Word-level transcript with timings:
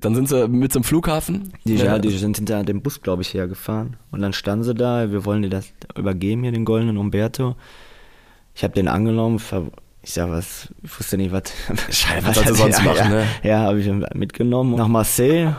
Dann 0.00 0.14
sind 0.14 0.28
sie 0.28 0.48
mit 0.48 0.72
zum 0.72 0.82
Flughafen. 0.82 1.52
Die, 1.64 1.74
ja, 1.76 1.98
die 1.98 2.16
sind 2.16 2.36
hinter 2.36 2.64
dem 2.64 2.80
Bus, 2.80 3.02
glaube 3.02 3.22
ich, 3.22 3.34
hergefahren. 3.34 3.96
Und 4.10 4.22
dann 4.22 4.32
standen 4.32 4.64
sie 4.64 4.74
da, 4.74 5.10
wir 5.12 5.24
wollen 5.24 5.42
dir 5.42 5.50
das 5.50 5.72
übergeben 5.96 6.42
hier, 6.42 6.52
den 6.52 6.64
goldenen 6.64 6.96
Umberto. 6.96 7.54
Ich 8.54 8.64
habe 8.64 8.74
den 8.74 8.88
angenommen, 8.88 9.40
ich 10.02 10.14
sag 10.14 10.30
was, 10.30 10.68
ich 10.82 10.98
wusste 10.98 11.18
nicht, 11.18 11.32
was. 11.32 11.42
Scheiße, 11.90 12.26
was, 12.26 12.36
was 12.36 12.46
er 12.46 12.54
sonst 12.54 12.78
ja, 12.78 12.84
machen, 12.84 12.96
ja, 12.96 13.08
ne? 13.08 13.26
Ja, 13.42 13.58
habe 13.60 13.80
ich 13.80 13.90
mitgenommen 14.14 14.74
nach 14.76 14.88
Marseille. 14.88 15.54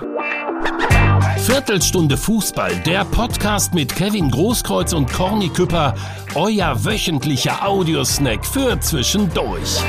Viertelstunde 1.38 2.18
Fußball, 2.18 2.76
der 2.86 3.06
Podcast 3.06 3.74
mit 3.74 3.96
Kevin 3.96 4.30
Großkreuz 4.32 4.94
und 4.94 5.12
Corny 5.12 5.50
Küpper, 5.50 5.96
euer 6.36 6.84
wöchentlicher 6.86 7.68
Audiosnack 7.68 8.46
für 8.46 8.80
zwischendurch. 8.80 9.82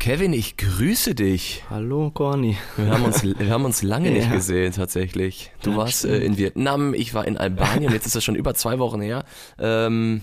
Kevin, 0.00 0.32
ich 0.32 0.56
grüße 0.56 1.14
dich. 1.14 1.62
Hallo, 1.68 2.10
Corny. 2.10 2.56
Wir 2.78 2.88
haben 2.90 3.04
uns, 3.04 3.22
wir 3.38 3.50
haben 3.50 3.66
uns 3.66 3.82
lange 3.82 4.10
nicht 4.10 4.32
gesehen, 4.32 4.72
tatsächlich. 4.72 5.52
Du 5.62 5.72
ja, 5.72 5.76
warst 5.76 6.06
äh, 6.06 6.20
in 6.20 6.38
Vietnam, 6.38 6.94
ich 6.94 7.12
war 7.12 7.26
in 7.26 7.36
Albanien, 7.36 7.92
jetzt 7.92 8.06
ist 8.06 8.16
das 8.16 8.24
schon 8.24 8.34
über 8.34 8.54
zwei 8.54 8.78
Wochen 8.78 9.02
her. 9.02 9.26
Ähm, 9.58 10.22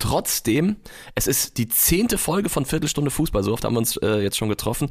trotzdem, 0.00 0.74
es 1.14 1.28
ist 1.28 1.58
die 1.58 1.68
zehnte 1.68 2.18
Folge 2.18 2.48
von 2.48 2.66
Viertelstunde 2.66 3.12
Fußball, 3.12 3.44
so 3.44 3.52
oft 3.52 3.64
haben 3.64 3.74
wir 3.74 3.78
uns 3.78 3.96
äh, 3.98 4.18
jetzt 4.20 4.36
schon 4.36 4.48
getroffen. 4.48 4.90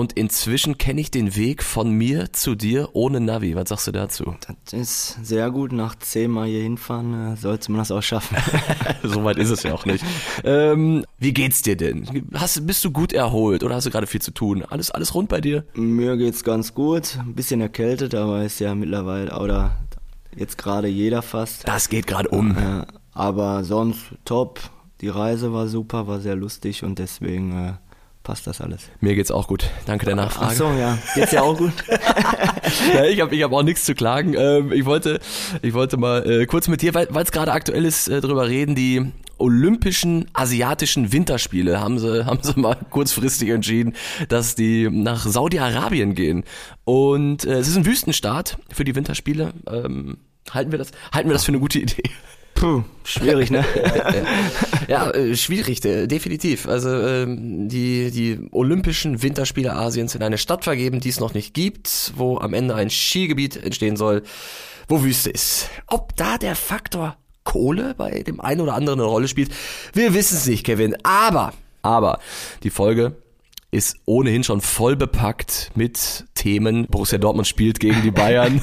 Und 0.00 0.14
inzwischen 0.14 0.78
kenne 0.78 1.02
ich 1.02 1.10
den 1.10 1.36
Weg 1.36 1.62
von 1.62 1.90
mir 1.92 2.32
zu 2.32 2.54
dir 2.54 2.88
ohne 2.94 3.20
Navi. 3.20 3.54
Was 3.54 3.68
sagst 3.68 3.86
du 3.86 3.92
dazu? 3.92 4.34
Das 4.64 4.72
ist 4.72 5.18
sehr 5.22 5.50
gut. 5.50 5.72
Nach 5.72 5.94
zehnmal 5.94 6.48
hier 6.48 6.62
hinfahren 6.62 7.34
äh, 7.34 7.36
sollte 7.36 7.70
man 7.70 7.80
das 7.80 7.90
auch 7.90 8.00
schaffen. 8.00 8.38
Soweit 9.02 9.36
ist 9.36 9.50
es 9.50 9.62
ja 9.62 9.74
auch 9.74 9.84
nicht. 9.84 10.02
Ähm, 10.42 11.04
wie 11.18 11.34
geht's 11.34 11.60
dir 11.60 11.76
denn? 11.76 12.24
Hast, 12.32 12.66
bist 12.66 12.82
du 12.82 12.90
gut 12.90 13.12
erholt 13.12 13.62
oder 13.62 13.74
hast 13.74 13.88
du 13.88 13.90
gerade 13.90 14.06
viel 14.06 14.22
zu 14.22 14.30
tun? 14.30 14.64
Alles, 14.70 14.90
alles 14.90 15.14
rund 15.14 15.28
bei 15.28 15.42
dir? 15.42 15.66
Mir 15.74 16.16
geht's 16.16 16.44
ganz 16.44 16.72
gut. 16.72 17.18
Ein 17.18 17.34
bisschen 17.34 17.60
erkältet, 17.60 18.14
aber 18.14 18.42
ist 18.42 18.58
ja 18.58 18.74
mittlerweile, 18.74 19.38
oder 19.38 19.76
jetzt 20.34 20.56
gerade 20.56 20.88
jeder 20.88 21.20
fast. 21.20 21.68
Das 21.68 21.90
geht 21.90 22.06
gerade 22.06 22.30
um. 22.30 22.56
Äh, 22.56 22.86
aber 23.12 23.64
sonst 23.64 24.00
top. 24.24 24.60
Die 25.02 25.08
Reise 25.08 25.52
war 25.52 25.68
super, 25.68 26.06
war 26.06 26.20
sehr 26.20 26.36
lustig 26.36 26.84
und 26.84 26.98
deswegen 26.98 27.52
äh, 27.52 27.72
passt 28.30 28.46
das 28.46 28.60
alles. 28.60 28.82
Mir 29.00 29.16
geht's 29.16 29.32
auch 29.32 29.48
gut. 29.48 29.68
Danke 29.86 30.06
der 30.06 30.14
Nachfrage. 30.14 30.52
Ach 30.52 30.56
so, 30.56 30.70
ja. 30.70 30.96
Geht's 31.16 31.32
ja 31.32 31.42
auch 31.42 31.58
gut. 31.58 31.72
ja, 32.94 33.04
ich 33.04 33.20
habe 33.20 33.34
ich 33.34 33.42
hab 33.42 33.52
auch 33.52 33.64
nichts 33.64 33.84
zu 33.84 33.96
klagen. 33.96 34.34
Ähm, 34.38 34.70
ich 34.70 34.84
wollte 34.84 35.18
ich 35.62 35.74
wollte 35.74 35.96
mal 35.96 36.24
äh, 36.24 36.46
kurz 36.46 36.68
mit 36.68 36.80
dir, 36.80 36.94
weil 36.94 37.08
es 37.10 37.32
gerade 37.32 37.50
aktuell 37.50 37.84
ist, 37.84 38.06
äh, 38.06 38.20
drüber 38.20 38.46
reden, 38.46 38.76
die 38.76 39.10
Olympischen 39.38 40.30
Asiatischen 40.32 41.12
Winterspiele 41.12 41.80
haben 41.80 41.98
sie, 41.98 42.24
haben 42.24 42.38
sie 42.40 42.52
mal 42.54 42.76
kurzfristig 42.90 43.48
entschieden, 43.48 43.94
dass 44.28 44.54
die 44.54 44.88
nach 44.88 45.26
Saudi-Arabien 45.26 46.14
gehen. 46.14 46.44
Und 46.84 47.44
äh, 47.44 47.54
es 47.54 47.66
ist 47.66 47.78
ein 47.78 47.84
Wüstenstart 47.84 48.58
für 48.72 48.84
die 48.84 48.94
Winterspiele. 48.94 49.54
Ähm, 49.68 50.18
halten 50.52 50.70
wir 50.70 50.78
das, 50.78 50.92
halten 51.12 51.28
wir 51.28 51.34
das 51.34 51.42
für 51.42 51.50
eine 51.50 51.58
gute 51.58 51.80
Idee? 51.80 52.04
Puh, 52.60 52.82
schwierig, 53.04 53.50
ne? 53.50 53.64
ja, 54.88 55.10
äh, 55.12 55.34
schwierig, 55.34 55.80
definitiv. 55.80 56.68
Also 56.68 56.90
ähm, 56.90 57.70
die, 57.70 58.10
die 58.10 58.38
Olympischen 58.52 59.22
Winterspiele 59.22 59.72
Asiens 59.72 60.14
in 60.14 60.22
eine 60.22 60.36
Stadt 60.36 60.64
vergeben, 60.64 61.00
die 61.00 61.08
es 61.08 61.20
noch 61.20 61.32
nicht 61.32 61.54
gibt, 61.54 62.12
wo 62.16 62.36
am 62.36 62.52
Ende 62.52 62.74
ein 62.74 62.90
Skigebiet 62.90 63.56
entstehen 63.56 63.96
soll, 63.96 64.24
wo 64.88 65.02
Wüste 65.02 65.30
ist. 65.30 65.70
Ob 65.86 66.14
da 66.16 66.36
der 66.36 66.54
Faktor 66.54 67.16
Kohle 67.44 67.94
bei 67.96 68.22
dem 68.24 68.42
einen 68.42 68.60
oder 68.60 68.74
anderen 68.74 69.00
eine 69.00 69.08
Rolle 69.08 69.28
spielt, 69.28 69.52
wir 69.94 70.12
wissen 70.12 70.36
es 70.36 70.46
nicht, 70.46 70.66
Kevin. 70.66 70.98
Aber, 71.02 71.54
aber 71.80 72.18
die 72.62 72.68
Folge 72.68 73.16
ist 73.70 73.98
ohnehin 74.04 74.42
schon 74.42 74.60
voll 74.60 74.96
bepackt 74.96 75.70
mit 75.74 76.24
Themen. 76.34 76.86
Borussia 76.86 77.18
Dortmund 77.18 77.46
spielt 77.46 77.78
gegen 77.78 78.02
die 78.02 78.10
Bayern. 78.10 78.60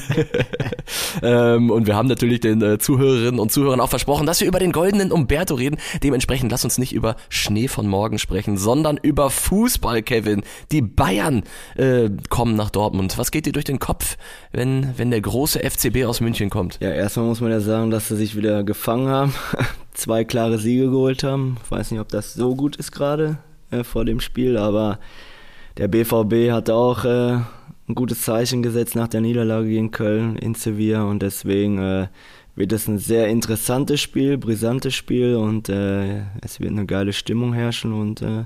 ähm, 1.22 1.70
und 1.70 1.86
wir 1.86 1.96
haben 1.96 2.08
natürlich 2.08 2.40
den 2.40 2.60
äh, 2.60 2.78
Zuhörerinnen 2.78 3.40
und 3.40 3.50
Zuhörern 3.50 3.80
auch 3.80 3.88
versprochen, 3.88 4.26
dass 4.26 4.40
wir 4.40 4.48
über 4.48 4.58
den 4.58 4.72
goldenen 4.72 5.10
Umberto 5.10 5.54
reden. 5.54 5.78
Dementsprechend 6.02 6.52
lass 6.52 6.64
uns 6.64 6.76
nicht 6.76 6.92
über 6.92 7.16
Schnee 7.30 7.68
von 7.68 7.86
morgen 7.86 8.18
sprechen, 8.18 8.58
sondern 8.58 8.98
über 9.00 9.30
Fußball, 9.30 10.02
Kevin. 10.02 10.42
Die 10.72 10.82
Bayern 10.82 11.44
äh, 11.76 12.10
kommen 12.28 12.54
nach 12.54 12.70
Dortmund. 12.70 13.16
Was 13.16 13.30
geht 13.30 13.46
dir 13.46 13.52
durch 13.52 13.64
den 13.64 13.78
Kopf, 13.78 14.18
wenn, 14.52 14.98
wenn 14.98 15.10
der 15.10 15.22
große 15.22 15.58
FCB 15.58 16.04
aus 16.04 16.20
München 16.20 16.50
kommt? 16.50 16.78
Ja, 16.80 16.90
erstmal 16.90 17.26
muss 17.26 17.40
man 17.40 17.50
ja 17.50 17.60
sagen, 17.60 17.90
dass 17.90 18.08
sie 18.08 18.16
sich 18.16 18.36
wieder 18.36 18.62
gefangen 18.62 19.08
haben. 19.08 19.34
Zwei 19.94 20.24
klare 20.24 20.58
Siege 20.58 20.90
geholt 20.90 21.24
haben. 21.24 21.56
Ich 21.64 21.70
weiß 21.70 21.90
nicht, 21.92 22.00
ob 22.00 22.08
das 22.08 22.34
so 22.34 22.54
gut 22.54 22.76
ist 22.76 22.92
gerade 22.92 23.38
äh, 23.70 23.84
vor 23.84 24.04
dem 24.04 24.20
Spiel, 24.20 24.56
aber 24.56 24.98
der 25.76 25.88
BVB 25.88 26.50
hat 26.50 26.70
auch 26.70 27.04
äh, 27.04 27.38
ein 27.88 27.94
gutes 27.94 28.22
Zeichen 28.22 28.62
gesetzt 28.62 28.96
nach 28.96 29.08
der 29.08 29.20
Niederlage 29.20 29.68
gegen 29.68 29.90
Köln 29.90 30.36
in 30.36 30.54
Sevilla 30.54 31.04
und 31.04 31.22
deswegen 31.22 31.78
äh, 31.78 32.08
wird 32.54 32.72
es 32.72 32.88
ein 32.88 32.98
sehr 32.98 33.28
interessantes 33.28 34.00
Spiel, 34.00 34.36
brisantes 34.36 34.94
Spiel 34.94 35.36
und 35.36 35.68
äh, 35.68 36.22
es 36.42 36.60
wird 36.60 36.72
eine 36.72 36.86
geile 36.86 37.12
Stimmung 37.12 37.52
herrschen 37.52 37.92
und 37.92 38.20
äh, 38.20 38.44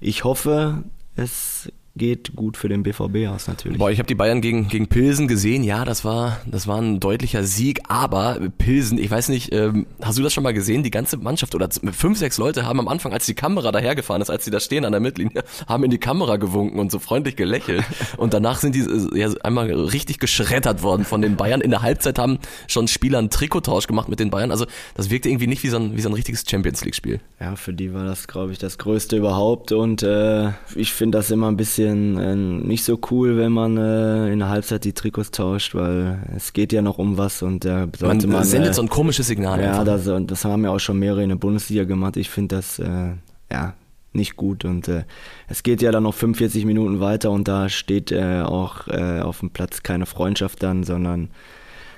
ich 0.00 0.24
hoffe, 0.24 0.82
es 1.16 1.72
geht 1.96 2.34
gut 2.34 2.56
für 2.56 2.68
den 2.68 2.82
BVB 2.82 3.28
aus 3.28 3.46
natürlich. 3.46 3.78
Boah, 3.78 3.90
ich 3.90 3.98
habe 3.98 4.08
die 4.08 4.16
Bayern 4.16 4.40
gegen, 4.40 4.68
gegen 4.68 4.88
Pilsen 4.88 5.28
gesehen. 5.28 5.62
Ja, 5.62 5.84
das 5.84 6.04
war, 6.04 6.40
das 6.44 6.66
war 6.66 6.80
ein 6.80 6.98
deutlicher 6.98 7.44
Sieg. 7.44 7.82
Aber 7.88 8.40
Pilsen, 8.58 8.98
ich 8.98 9.10
weiß 9.10 9.28
nicht, 9.28 9.54
ähm, 9.54 9.86
hast 10.02 10.18
du 10.18 10.22
das 10.22 10.32
schon 10.32 10.42
mal 10.42 10.52
gesehen? 10.52 10.82
Die 10.82 10.90
ganze 10.90 11.16
Mannschaft 11.18 11.54
oder 11.54 11.68
fünf, 11.92 12.18
sechs 12.18 12.36
Leute 12.36 12.66
haben 12.66 12.80
am 12.80 12.88
Anfang, 12.88 13.12
als 13.12 13.26
die 13.26 13.34
Kamera 13.34 13.70
dahergefahren 13.70 14.20
ist, 14.22 14.30
als 14.30 14.44
sie 14.44 14.50
da 14.50 14.58
stehen 14.58 14.84
an 14.84 14.90
der 14.90 15.00
Mittellinie, 15.00 15.44
haben 15.68 15.84
in 15.84 15.90
die 15.90 15.98
Kamera 15.98 16.36
gewunken 16.36 16.80
und 16.80 16.90
so 16.90 16.98
freundlich 16.98 17.36
gelächelt. 17.36 17.84
Und 18.16 18.32
danach 18.34 18.58
sind 18.58 18.74
die 18.74 18.80
äh, 18.80 19.18
ja 19.18 19.30
einmal 19.42 19.70
richtig 19.70 20.18
geschreddert 20.18 20.82
worden 20.82 21.04
von 21.04 21.22
den 21.22 21.36
Bayern. 21.36 21.60
In 21.60 21.70
der 21.70 21.82
Halbzeit 21.82 22.18
haben 22.18 22.38
schon 22.66 22.88
Spieler 22.88 23.18
einen 23.18 23.30
Trikottausch 23.30 23.86
gemacht 23.86 24.08
mit 24.08 24.20
den 24.20 24.30
Bayern. 24.30 24.50
Also 24.50 24.66
das 24.94 25.10
wirkte 25.10 25.28
irgendwie 25.28 25.46
nicht 25.46 25.62
wie 25.62 25.68
so 25.68 25.76
ein, 25.76 25.96
wie 25.96 26.00
so 26.00 26.08
ein 26.08 26.14
richtiges 26.14 26.44
Champions 26.48 26.84
League-Spiel. 26.84 27.20
Ja, 27.40 27.56
für 27.56 27.72
die 27.72 27.92
war 27.94 28.04
das, 28.04 28.26
glaube 28.26 28.52
ich, 28.52 28.58
das 28.58 28.78
Größte 28.78 29.16
überhaupt. 29.16 29.72
Und 29.72 30.02
äh, 30.02 30.50
ich 30.74 30.92
finde 30.92 31.18
das 31.18 31.30
immer 31.30 31.48
ein 31.50 31.56
bisschen 31.56 31.83
bisschen 31.84 32.18
äh, 32.18 32.66
nicht 32.66 32.84
so 32.84 32.98
cool, 33.10 33.36
wenn 33.36 33.52
man 33.52 33.76
äh, 33.76 34.32
in 34.32 34.38
der 34.38 34.48
Halbzeit 34.48 34.84
die 34.84 34.92
Trikots 34.92 35.30
tauscht, 35.30 35.74
weil 35.74 36.22
es 36.36 36.52
geht 36.52 36.72
ja 36.72 36.82
noch 36.82 36.98
um 36.98 37.18
was 37.18 37.42
und 37.42 37.64
da 37.64 37.86
sollte 37.96 38.26
man. 38.26 38.36
man 38.36 38.44
sendet 38.44 38.72
äh, 38.72 38.74
so 38.74 38.82
ein 38.82 38.88
komisches 38.88 39.26
Signal. 39.26 39.60
Ja, 39.60 39.84
das, 39.84 40.08
das 40.26 40.44
haben 40.44 40.64
ja 40.64 40.70
auch 40.70 40.78
schon 40.80 40.98
mehrere 40.98 41.22
in 41.22 41.28
der 41.28 41.36
Bundesliga 41.36 41.84
gemacht. 41.84 42.16
Ich 42.16 42.30
finde 42.30 42.56
das 42.56 42.78
äh, 42.78 43.12
ja 43.50 43.74
nicht 44.12 44.36
gut 44.36 44.64
und 44.64 44.86
äh, 44.88 45.04
es 45.48 45.62
geht 45.62 45.82
ja 45.82 45.90
dann 45.90 46.04
noch 46.04 46.14
45 46.14 46.64
Minuten 46.66 47.00
weiter 47.00 47.30
und 47.30 47.48
da 47.48 47.68
steht 47.68 48.12
äh, 48.12 48.42
auch 48.42 48.86
auf 48.86 49.40
dem 49.40 49.50
Platz 49.50 49.82
keine 49.82 50.06
Freundschaft 50.06 50.62
dann, 50.62 50.84
sondern 50.84 51.30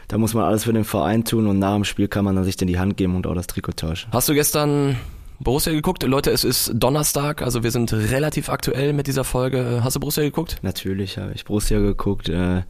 da 0.09 0.19
muss 0.19 0.35
man 0.35 0.45
alles 0.45 0.65
für 0.65 0.73
den 0.73 0.85
Verein 0.85 1.25
tun 1.25 1.47
und 1.47 1.59
nach 1.59 1.75
dem 1.75 1.85
Spiel 1.85 2.09
kann 2.09 2.25
man 2.25 2.37
dann 2.37 2.45
sich 2.45 2.57
dann 2.57 2.69
die 2.69 2.79
Hand 2.79 2.97
geben 2.97 3.17
und 3.17 3.27
auch 3.27 3.35
das 3.35 3.49
Trikot 3.49 3.73
tauschen. 3.73 4.09
Hast 4.13 4.29
du 4.29 4.35
gestern 4.35 4.97
Borussia 5.41 5.73
geguckt? 5.73 6.03
Leute, 6.03 6.31
es 6.31 6.45
ist 6.45 6.73
Donnerstag, 6.75 7.43
also 7.43 7.63
wir 7.63 7.71
sind 7.71 7.93
relativ 7.93 8.49
aktuell 8.49 8.93
mit 8.93 9.07
dieser 9.07 9.25
Folge. 9.25 9.81
Hast 9.83 9.97
du 9.97 10.01
Borussia 10.01 10.23
geguckt? 10.23 10.59
Natürlich 10.63 11.19
habe 11.19 11.33
ich 11.35 11.45
Borussia 11.45 11.79
geguckt. 11.79 12.29
Äh, 12.29 12.63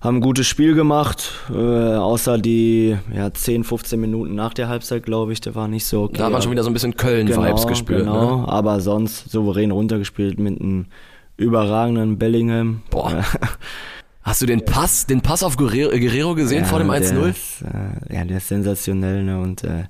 haben 0.00 0.16
ein 0.16 0.20
gutes 0.22 0.46
Spiel 0.46 0.74
gemacht, 0.74 1.30
äh, 1.50 1.54
außer 1.54 2.38
die 2.38 2.96
ja, 3.14 3.32
10, 3.32 3.64
15 3.64 4.00
Minuten 4.00 4.34
nach 4.34 4.54
der 4.54 4.68
Halbzeit, 4.68 5.02
glaube 5.02 5.32
ich, 5.32 5.42
der 5.42 5.54
war 5.54 5.68
nicht 5.68 5.84
so 5.84 6.04
okay. 6.04 6.18
Da 6.18 6.24
hat 6.24 6.32
man 6.32 6.40
schon 6.40 6.52
wieder 6.52 6.62
so 6.62 6.70
ein 6.70 6.72
bisschen 6.72 6.96
Köln-Vibes 6.96 7.36
genau, 7.44 7.66
gespürt. 7.66 8.00
Genau, 8.00 8.38
ne? 8.38 8.48
aber 8.48 8.80
sonst 8.80 9.30
souverän 9.30 9.70
runtergespielt 9.70 10.38
mit 10.38 10.58
einem 10.58 10.86
überragenden 11.36 12.18
Bellingham. 12.18 12.82
Boah. 12.90 13.24
Hast 14.22 14.42
du 14.42 14.46
den 14.46 14.64
Pass, 14.64 15.06
den 15.06 15.22
Pass 15.22 15.42
auf 15.42 15.56
Guerrero, 15.56 15.90
Guerrero 15.90 16.34
gesehen 16.34 16.60
ja, 16.60 16.64
vor 16.66 16.78
dem 16.78 16.90
1-0? 16.90 17.28
Äh, 17.28 18.14
ja, 18.14 18.24
der 18.24 18.38
ist 18.38 18.48
sensationell 18.48 19.22
ne? 19.22 19.40
und 19.40 19.64
äh, 19.64 19.84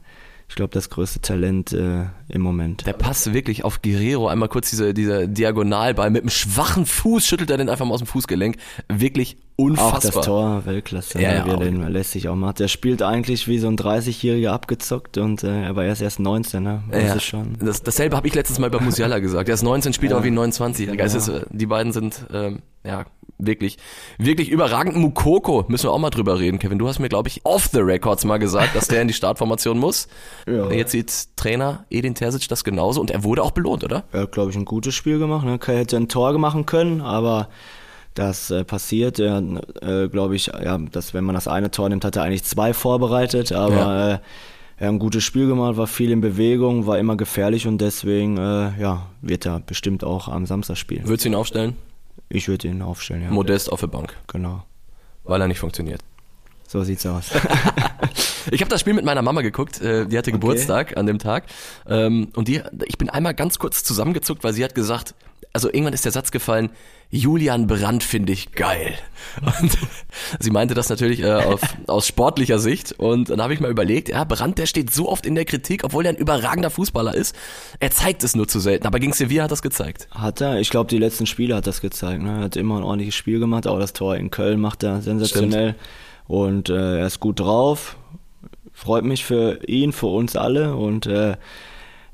ich 0.51 0.57
glaube, 0.57 0.75
das 0.75 0.91
größte 0.91 1.21
Talent 1.21 1.73
äh, 1.73 2.07
im 2.29 2.41
Moment. 2.41 2.85
Der 2.85 2.93
passt 2.93 3.33
wirklich 3.33 3.65
auf 3.65 3.83
Guerrero. 3.83 4.27
Einmal 4.27 4.49
kurz 4.49 4.69
diese, 4.69 4.93
dieser 4.93 5.29
Diagonalball. 5.29 6.11
Mit 6.11 6.23
einem 6.23 6.31
schwachen 6.31 6.87
Fuß 6.87 7.25
schüttelt 7.25 7.51
er 7.51 7.57
den 7.57 7.69
einfach 7.69 7.87
mal 7.87 7.95
aus 7.95 8.01
dem 8.01 8.09
Fußgelenk. 8.09 8.57
Wirklich 8.89 9.37
unfassbar. 9.61 9.97
Auch 9.97 10.01
das 10.01 10.27
Tor, 10.27 10.63
Weltklasse. 10.67 11.21
Ja, 11.21 11.33
ja, 11.35 11.47
wie 11.47 11.51
er 11.51 11.57
den 11.59 11.87
lässt 11.89 12.13
sich 12.13 12.29
auch 12.29 12.35
machen. 12.35 12.55
Der 12.59 12.69
spielt 12.69 13.03
eigentlich 13.03 13.49
wie 13.49 13.59
so 13.59 13.69
ein 13.69 13.77
30-Jähriger 13.77 14.51
abgezockt 14.51 15.19
und 15.19 15.43
äh, 15.45 15.65
er 15.65 15.77
war 15.77 15.85
erst 15.85 16.03
erst 16.03 16.21
19, 16.21 16.63
ne? 16.63 16.83
Das 16.91 17.03
ja, 17.03 17.15
ist 17.15 17.25
schon. 17.25 17.57
Das, 17.61 17.83
dasselbe 17.83 18.17
habe 18.17 18.27
ich 18.27 18.35
letztens 18.35 18.59
mal 18.59 18.71
bei 18.71 18.81
Musiala 18.81 19.19
gesagt. 19.19 19.49
Er 19.49 19.55
ist 19.55 19.63
19, 19.63 19.93
spielt 19.93 20.13
ja. 20.13 20.19
auch 20.19 20.25
wie 20.25 20.29
ein 20.29 20.39
29-Jähriger. 20.39 20.97
Genau. 20.97 21.05
Ist, 21.05 21.31
die 21.51 21.67
beiden 21.67 21.93
sind, 21.93 22.27
ähm, 22.33 22.61
ja, 22.85 23.05
wirklich, 23.39 23.79
wirklich 24.19 24.49
überragend. 24.49 24.97
Mukoko 24.97 25.65
müssen 25.69 25.85
wir 25.85 25.93
auch 25.93 25.99
mal 25.99 26.11
drüber 26.11 26.39
reden, 26.39 26.59
Kevin. 26.59 26.79
Du 26.79 26.89
hast 26.89 26.99
mir, 26.99 27.09
glaube 27.09 27.29
ich, 27.29 27.41
off 27.45 27.69
the 27.73 27.81
records 27.81 28.25
mal 28.25 28.39
gesagt, 28.39 28.75
dass 28.75 28.89
der 28.89 29.03
in 29.03 29.09
die 29.09 29.15
Startformation 29.15 29.79
muss. 29.79 30.09
Ja. 30.51 30.71
Jetzt 30.71 30.93
sieht 30.93 31.37
Trainer 31.37 31.85
Edin 31.91 32.15
Terzic 32.15 32.49
das 32.49 32.65
genauso 32.65 33.01
und 33.01 33.11
er 33.11 33.23
wurde 33.23 33.43
auch 33.43 33.51
belohnt, 33.53 33.85
oder? 33.85 34.05
Er 34.11 34.23
hat, 34.23 34.33
glaube 34.33 34.51
ich, 34.51 34.57
ein 34.57 34.65
gutes 34.65 34.95
Spiel 34.95 35.19
gemacht. 35.19 35.45
Ne? 35.45 35.61
Er 35.65 35.79
hätte 35.79 35.97
ein 35.97 36.09
Tor 36.09 36.37
machen 36.39 36.67
können, 36.67 37.01
aber 37.01 37.49
das 38.21 38.51
äh, 38.51 38.65
passiert. 38.65 39.19
Er, 39.19 39.43
äh, 39.81 40.09
glaube 40.09 40.37
ich, 40.37 40.47
ja, 40.47 40.79
dass 40.79 41.15
wenn 41.15 41.25
man 41.25 41.35
das 41.35 41.49
eine 41.49 41.71
Tor 41.71 41.89
nimmt, 41.89 42.05
hat 42.05 42.17
er 42.17 42.23
eigentlich 42.23 42.45
zwei 42.45 42.75
vorbereitet, 42.75 43.53
aber 43.53 43.75
ja. 43.75 44.09
äh, 44.15 44.19
er 44.77 44.87
hat 44.87 44.95
ein 44.95 44.99
gutes 44.99 45.25
Spiel 45.25 45.47
gemacht, 45.47 45.77
war 45.77 45.87
viel 45.87 46.11
in 46.11 46.21
Bewegung, 46.21 46.87
war 46.87 46.99
immer 46.99 47.17
gefährlich 47.17 47.67
und 47.67 47.81
deswegen 47.81 48.37
äh, 48.39 48.81
ja, 48.81 49.07
wird 49.21 49.47
er 49.47 49.61
bestimmt 49.61 50.05
auch 50.05 50.29
am 50.29 50.47
Samstag 50.47 50.77
spielen. 50.77 51.07
Würdest 51.07 51.25
du 51.25 51.31
ihn 51.31 51.35
aufstellen? 51.35 51.77
Ich 52.29 52.49
würde 52.49 52.69
ihn 52.69 52.83
aufstellen, 52.83 53.23
ja. 53.23 53.31
Modest 53.31 53.73
auf 53.73 53.81
der 53.81 53.89
Bank, 53.89 54.17
genau. 54.27 54.65
weil 55.25 55.41
er 55.41 55.49
nicht 55.49 55.59
funktioniert. 55.59 56.01
So 56.69 56.83
sieht's 56.83 57.05
aus. 57.07 57.31
Ich 58.51 58.61
habe 58.63 58.71
das 58.71 58.81
Spiel 58.81 58.95
mit 58.95 59.05
meiner 59.05 59.23
Mama 59.23 59.43
geguckt, 59.43 59.81
äh, 59.81 60.07
die 60.07 60.17
hatte 60.17 60.33
Geburtstag 60.33 60.97
an 60.97 61.07
dem 61.07 61.19
Tag 61.19 61.45
ähm, 61.87 62.29
und 62.35 62.49
die, 62.49 62.63
ich 62.87 62.97
bin 62.97 63.11
einmal 63.11 63.35
ganz 63.35 63.59
kurz 63.59 63.85
zusammengezuckt, 63.85 64.43
weil 64.43 64.53
sie 64.55 64.65
hat 64.65 64.75
gesagt, 64.75 65.15
also 65.53 65.69
irgendwann 65.69 65.95
ist 65.95 66.05
der 66.05 66.13
Satz 66.13 66.31
gefallen, 66.31 66.71
Julian 67.11 67.67
Brandt 67.67 68.05
finde 68.05 68.33
ich 68.33 68.53
geil. 68.53 68.95
Und 69.61 69.77
sie 70.39 70.51
meinte 70.51 70.75
das 70.75 70.89
natürlich 70.89 71.21
äh, 71.23 71.33
auf, 71.33 71.61
aus 71.89 72.07
sportlicher 72.07 72.61
Sicht 72.61 72.93
und 72.93 73.31
dann 73.31 73.43
habe 73.43 73.53
ich 73.53 73.61
mal 73.61 73.71
überlegt, 73.71 74.11
ja, 74.11 74.23
Brandt, 74.23 74.59
der 74.59 74.67
steht 74.67 74.93
so 74.93 75.09
oft 75.09 75.27
in 75.27 75.35
der 75.35 75.45
Kritik, 75.45 75.83
obwohl 75.83 76.07
er 76.07 76.11
ein 76.11 76.17
überragender 76.17 76.71
Fußballer 76.71 77.15
ist, 77.15 77.35
er 77.81 77.91
zeigt 77.91 78.23
es 78.23 78.37
nur 78.37 78.47
zu 78.47 78.61
selten, 78.61 78.87
aber 78.87 79.01
gegen 79.01 79.13
Sevilla 79.13 79.45
hat 79.45 79.51
er 79.51 79.55
es 79.55 79.63
gezeigt. 79.63 80.09
Hat 80.13 80.41
er? 80.41 80.61
Ich 80.61 80.71
glaube, 80.71 80.89
die 80.89 80.99
letzten 80.99 81.27
Spiele 81.27 81.57
hat 81.57 81.67
das 81.67 81.81
gezeigt. 81.81 82.23
Ne? 82.23 82.39
Er 82.39 82.45
hat 82.45 82.57
immer 82.57 82.77
ein 82.77 82.85
ordentliches 82.85 83.17
Spiel 83.17 83.41
gemacht. 83.41 83.67
Auch 83.67 83.81
das 83.81 83.93
Tor 83.93 84.17
in 84.17 84.31
Köln 84.31 84.61
macht 84.61 84.85
er 84.85 85.03
sensationell. 85.03 85.75
Und 86.29 86.69
äh, 86.71 86.99
er 87.01 87.07
ist 87.07 87.19
gut 87.19 87.41
drauf. 87.41 87.97
Freut 88.73 89.05
mich 89.05 89.25
für 89.25 89.65
ihn, 89.67 89.93
für 89.93 90.07
uns 90.07 90.37
alle. 90.37 90.77
Und 90.77 91.07
äh, 91.07 91.37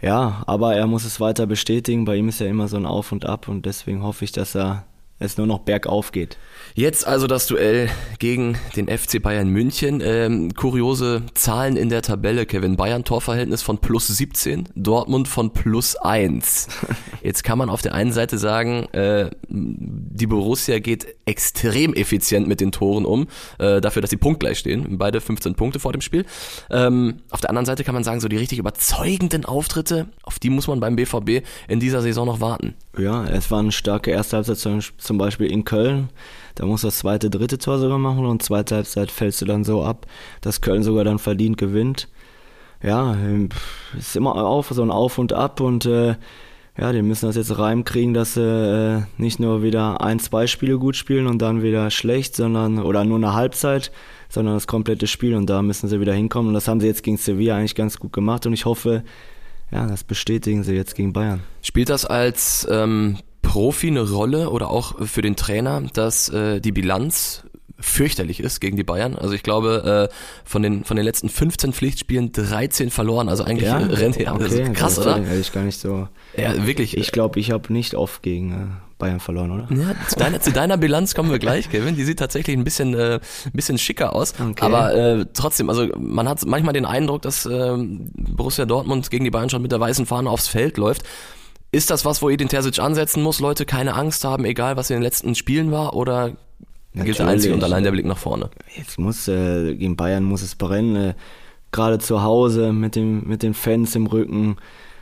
ja, 0.01 0.43
aber 0.47 0.75
er 0.75 0.87
muss 0.87 1.05
es 1.05 1.21
weiter 1.21 1.47
bestätigen. 1.47 2.05
Bei 2.05 2.17
ihm 2.17 2.29
ist 2.29 2.41
ja 2.41 2.47
immer 2.47 2.69
so 2.69 2.77
ein 2.77 2.87
Auf 2.87 3.13
und 3.13 3.25
Ab. 3.25 3.49
Und 3.49 3.67
deswegen 3.67 4.03
hoffe 4.03 4.25
ich, 4.25 4.33
dass 4.33 4.55
er 4.55 4.85
es 5.19 5.39
nur 5.39 5.47
noch 5.47 5.61
bergauf 5.61 6.13
geht. 6.13 6.37
Jetzt 6.75 7.07
also 7.07 7.27
das 7.27 7.47
Duell 7.47 7.89
gegen 8.19 8.59
den 8.77 8.87
FC 8.89 9.23
Bayern 9.23 9.49
München. 9.49 10.03
Ähm, 10.05 10.53
kuriose 10.55 11.23
Zahlen 11.35 11.77
in 11.77 11.89
der 11.89 12.03
Tabelle. 12.03 12.45
Kevin 12.45 12.77
Bayern 12.77 13.05
Torverhältnis 13.05 13.63
von 13.63 13.79
plus 13.79 14.09
17, 14.09 14.69
Dortmund 14.75 15.27
von 15.27 15.53
plus 15.53 15.97
1. 15.97 16.69
Jetzt 17.23 17.45
kann 17.45 17.57
man 17.57 17.71
auf 17.71 17.81
der 17.81 17.95
einen 17.95 18.13
Seite 18.13 18.37
sagen, 18.37 18.85
äh, 18.93 19.31
die 19.49 20.27
Borussia 20.27 20.79
geht 20.81 21.07
extrem 21.25 21.95
effizient 21.95 22.47
mit 22.47 22.61
den 22.61 22.73
Toren 22.73 23.07
um, 23.07 23.27
äh, 23.59 23.81
dafür, 23.81 24.03
dass 24.03 24.11
sie 24.11 24.19
punktgleich 24.19 24.59
stehen. 24.59 24.99
Beide 24.99 25.23
15 25.23 25.55
Punkte 25.55 25.81
vor 25.81 25.93
dem 25.93 26.03
Spiel. 26.03 26.27
Ähm, 26.71 27.23
auf 27.31 27.41
der 27.41 27.51
anderen 27.51 27.67
Seite 27.67 27.85
kann 27.85 27.95
man 27.95 28.05
sagen, 28.05 28.21
so 28.21 28.29
die 28.29 28.37
richtig 28.37 28.59
überzeugenden 28.59 29.47
Auftritte, 29.47 30.09
auf 30.23 30.39
die 30.39 30.51
muss 30.51 30.69
man 30.69 30.79
beim 30.79 30.97
BVB 30.97 31.43
in 31.69 31.81
dieser 31.81 32.03
Saison 32.03 32.27
noch 32.27 32.41
warten. 32.41 32.75
Ja, 32.99 33.25
es 33.25 33.51
war 33.51 33.61
eine 33.61 33.73
starke 33.73 34.11
erste 34.11 34.37
Halbzeit 34.37 34.59
zum- 35.07 35.19
Beispiel 35.19 35.51
in 35.51 35.65
Köln. 35.65 36.09
Da 36.55 36.67
muss 36.67 36.83
das 36.83 36.99
zweite, 36.99 37.31
dritte 37.31 37.59
Tor 37.59 37.79
sogar 37.79 37.99
machen 37.99 38.25
und 38.27 38.43
zweite 38.43 38.77
Halbzeit 38.77 39.11
fällst 39.11 39.41
du 39.41 39.45
dann 39.47 39.65
so 39.65 39.83
ab, 39.85 40.07
dass 40.41 40.61
Köln 40.61 40.83
sogar 40.83 41.05
dann 41.05 41.19
verdient 41.19 41.57
gewinnt. 41.59 42.09
Ja, 42.83 43.15
ähm, 43.15 43.49
ist 43.99 44.17
immer 44.17 44.35
auf, 44.37 44.69
so 44.69 44.83
ein 44.83 44.91
Auf 44.91 45.19
und 45.19 45.33
Ab 45.33 45.61
und 45.61 45.87
äh, 45.87 46.17
ja, 46.79 46.93
die 46.93 47.01
müssen 47.01 47.25
das 47.27 47.37
jetzt 47.37 47.59
reinkriegen, 47.59 48.13
dass 48.13 48.35
sie 48.35 48.43
äh, 48.43 49.03
nicht 49.17 49.41
nur 49.41 49.63
wieder 49.63 50.03
ein, 50.03 50.19
zwei 50.19 50.47
Spiele 50.47 50.79
gut 50.79 50.95
spielen 50.95 51.27
und 51.27 51.41
dann 51.41 51.63
wieder 51.63 51.91
schlecht, 51.91 52.37
sondern 52.37 52.79
oder 52.79 53.05
nur 53.05 53.17
eine 53.17 53.33
Halbzeit, 53.33 53.91
sondern 54.29 54.55
das 54.55 54.67
komplette 54.67 55.07
Spiel 55.07 55.35
und 55.35 55.49
da 55.49 55.63
müssen 55.63 55.89
sie 55.89 56.01
wieder 56.01 56.13
hinkommen 56.13 56.49
und 56.49 56.55
das 56.55 56.69
haben 56.69 56.81
sie 56.81 56.87
jetzt 56.87 57.03
gegen 57.03 57.17
Sevilla 57.17 57.57
eigentlich 57.57 57.75
ganz 57.75 57.99
gut 57.99 58.13
gemacht 58.13 58.45
und 58.45 58.53
ich 58.53 58.67
hoffe, 58.67 59.05
ja, 59.73 59.87
das 59.87 60.05
bestätigen 60.05 60.63
sie 60.65 60.75
jetzt 60.75 60.95
gegen 60.95 61.13
Bayern. 61.15 61.41
Spielt 61.63 61.89
das 61.89 62.05
als 62.05 62.69
ähm, 62.71 63.17
Profi 63.47 63.87
eine 63.87 64.03
Rolle 64.03 64.51
oder 64.51 64.71
auch 64.71 65.07
für 65.07 65.23
den 65.23 65.37
Trainer, 65.37 65.81
dass 65.93 66.29
äh, 66.29 66.61
die 66.61 66.73
Bilanz 66.73 67.45
fürchterlich 67.79 68.41
ist 68.41 68.61
gegen 68.61 68.77
die 68.77 68.83
Bayern? 68.83 69.15
Also 69.15 69.35
ich 69.35 69.45
glaube, 69.45 70.09
äh, 70.11 70.15
von, 70.45 70.63
den, 70.63 70.85
von 70.85 70.97
den 70.97 71.05
letzten 71.05 71.29
15 71.29 71.73
Pflichtspielen 71.73 72.33
13 72.33 72.91
verloren, 72.91 73.29
also 73.29 73.45
eigentlich 73.45 73.69
ja, 73.69 73.77
rennt 73.77 74.17
ja, 74.17 74.37
ist 74.37 74.75
krass, 74.75 74.99
oder? 74.99 75.17
Hätte 75.19 75.41
ich 75.41 75.53
gar 75.53 75.63
nicht 75.63 75.79
so. 75.79 76.09
Ja, 76.37 76.67
wirklich. 76.67 76.97
Ich 76.97 77.13
glaube, 77.13 77.39
ich 77.39 77.53
habe 77.53 77.73
nicht 77.73 77.95
oft 77.95 78.21
gegen 78.23 78.53
äh, 78.53 78.57
Bayern 78.99 79.21
verloren, 79.21 79.53
oder? 79.53 79.69
Ja, 79.71 79.95
zu, 80.09 80.17
deiner, 80.17 80.41
zu 80.41 80.51
deiner 80.51 80.77
Bilanz 80.77 81.15
kommen 81.15 81.31
wir 81.31 81.39
gleich, 81.39 81.71
Kevin. 81.71 81.95
Die 81.95 82.05
sieht 82.05 82.19
tatsächlich 82.19 82.57
ein 82.57 82.65
bisschen, 82.65 82.95
äh, 82.95 83.21
ein 83.45 83.53
bisschen 83.53 83.79
schicker 83.79 84.13
aus. 84.15 84.35
Okay. 84.41 84.65
Aber 84.65 84.93
äh, 84.93 85.27
trotzdem, 85.35 85.71
also 85.71 85.87
man 85.97 86.29
hat 86.29 86.45
manchmal 86.45 86.73
den 86.73 86.85
Eindruck, 86.85 87.23
dass 87.23 87.47
äh, 87.47 87.77
Borussia 87.77 88.65
Dortmund 88.65 89.11
gegen 89.11 89.25
die 89.25 89.31
Bayern 89.31 89.51
schon 89.51 89.63
mit 89.63 89.71
der 89.71 89.81
weißen 89.81 90.05
Fahne 90.05 90.31
aufs 90.31 90.49
Feld 90.49 90.79
läuft. 90.79 91.05
Ist 91.77 91.91
das 91.91 92.07
was, 92.07 92.23
wo 92.23 92.31
Edin 92.31 92.49
Terzic 92.49 92.79
ansetzen 92.79 93.23
muss? 93.23 93.39
Leute 93.39 93.67
keine 93.67 93.93
Angst 93.93 94.25
haben, 94.25 94.47
egal 94.47 94.79
was 94.79 94.89
in 94.89 94.97
den 94.97 95.03
letzten 95.03 95.35
Spielen 95.35 95.73
war? 95.73 95.95
Oder 95.95 96.29
gilt 96.29 96.39
Natürlich. 96.95 97.21
einzig 97.21 97.53
und 97.53 97.63
allein 97.63 97.85
der 97.85 97.91
Blick 97.91 98.07
nach 98.07 98.17
vorne? 98.17 98.49
Jetzt 98.79 98.99
muss 98.99 99.29
äh, 99.29 99.75
gegen 99.75 99.95
Bayern 99.95 100.25
muss 100.25 100.41
es 100.41 100.55
brennen. 100.55 100.97
Äh, 100.97 101.15
Gerade 101.73 101.99
zu 101.99 102.23
Hause 102.23 102.73
mit 102.73 102.97
dem 102.97 103.29
mit 103.29 103.43
den 103.43 103.53
Fans 103.53 103.95
im 103.95 104.07
Rücken. 104.07 104.57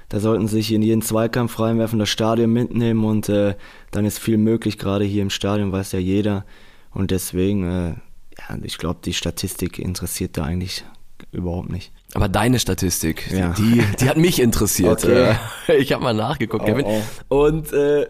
Da 0.08 0.18
sollten 0.18 0.48
sie 0.48 0.56
sich 0.56 0.72
in 0.72 0.82
jeden 0.82 1.00
Zweikampf 1.00 1.60
reinwerfen, 1.60 2.00
das 2.00 2.08
Stadion 2.08 2.52
mitnehmen 2.52 3.04
und 3.04 3.28
äh, 3.28 3.54
dann 3.92 4.04
ist 4.04 4.18
viel 4.18 4.36
möglich. 4.36 4.76
Gerade 4.76 5.04
hier 5.04 5.22
im 5.22 5.30
Stadion 5.30 5.70
weiß 5.70 5.92
ja 5.92 6.00
jeder. 6.00 6.44
Und 6.92 7.12
deswegen, 7.12 7.62
äh, 7.68 7.88
ja, 8.36 8.58
ich 8.64 8.78
glaube, 8.78 8.98
die 9.04 9.14
Statistik 9.14 9.78
interessiert 9.78 10.36
da 10.36 10.42
eigentlich 10.42 10.84
überhaupt 11.32 11.70
nicht. 11.70 11.92
Aber 12.14 12.28
deine 12.28 12.58
Statistik, 12.58 13.30
Ja. 13.32 13.54
die, 13.58 13.82
die 14.00 14.08
hat 14.08 14.16
mich 14.16 14.40
interessiert. 14.40 15.04
Okay. 15.04 15.34
Äh, 15.68 15.76
Ich 15.76 15.92
habe 15.92 16.02
mal 16.02 16.14
nachgeguckt, 16.14 16.62
Oh, 16.62 16.66
Kevin. 16.66 16.84
oh. 16.86 17.02
Und 17.44 17.72
äh, 17.72 18.06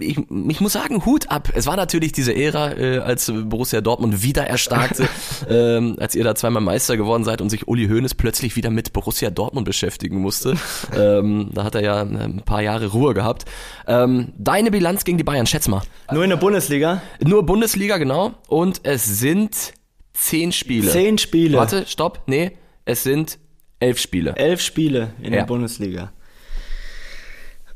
ich, 0.00 0.18
ich 0.48 0.60
muss 0.60 0.72
sagen, 0.72 1.04
Hut 1.04 1.30
ab. 1.30 1.48
Es 1.54 1.66
war 1.66 1.76
natürlich 1.76 2.10
diese 2.10 2.34
Ära, 2.34 2.72
äh, 2.72 2.98
als 2.98 3.30
Borussia 3.32 3.80
Dortmund 3.80 4.20
wieder 4.24 4.44
erstarkte, 4.48 5.06
ähm, 5.48 5.94
als 6.00 6.16
ihr 6.16 6.24
da 6.24 6.34
zweimal 6.34 6.60
Meister 6.62 6.96
geworden 6.96 7.22
seid 7.22 7.40
und 7.40 7.50
sich 7.50 7.68
Uli 7.68 7.86
Hoeneß 7.86 8.16
plötzlich 8.16 8.56
wieder 8.56 8.70
mit 8.70 8.92
Borussia 8.92 9.30
Dortmund 9.30 9.64
beschäftigen 9.64 10.18
musste. 10.20 10.56
ähm, 10.98 11.50
da 11.52 11.62
hat 11.62 11.76
er 11.76 11.82
ja 11.82 12.00
ein 12.02 12.42
paar 12.44 12.62
Jahre 12.62 12.88
Ruhe 12.88 13.14
gehabt. 13.14 13.44
Ähm, 13.86 14.32
deine 14.38 14.72
Bilanz 14.72 15.04
gegen 15.04 15.18
die 15.18 15.24
Bayern, 15.24 15.46
schätz 15.46 15.68
mal. 15.68 15.82
Nur 16.12 16.24
in 16.24 16.30
der 16.30 16.36
Bundesliga? 16.36 17.00
Nur 17.24 17.46
Bundesliga, 17.46 17.98
genau. 17.98 18.32
Und 18.48 18.80
es 18.82 19.04
sind 19.20 19.74
zehn 20.14 20.50
Spiele. 20.52 20.90
Zehn 20.90 21.18
Spiele. 21.18 21.58
Warte, 21.58 21.86
stopp, 21.86 22.22
nee, 22.26 22.52
es 22.86 23.02
sind 23.02 23.38
elf 23.80 23.98
Spiele. 23.98 24.34
Elf 24.36 24.60
Spiele 24.62 25.12
in 25.20 25.32
Ja. 25.32 25.40
der 25.40 25.46
Bundesliga. 25.46 26.12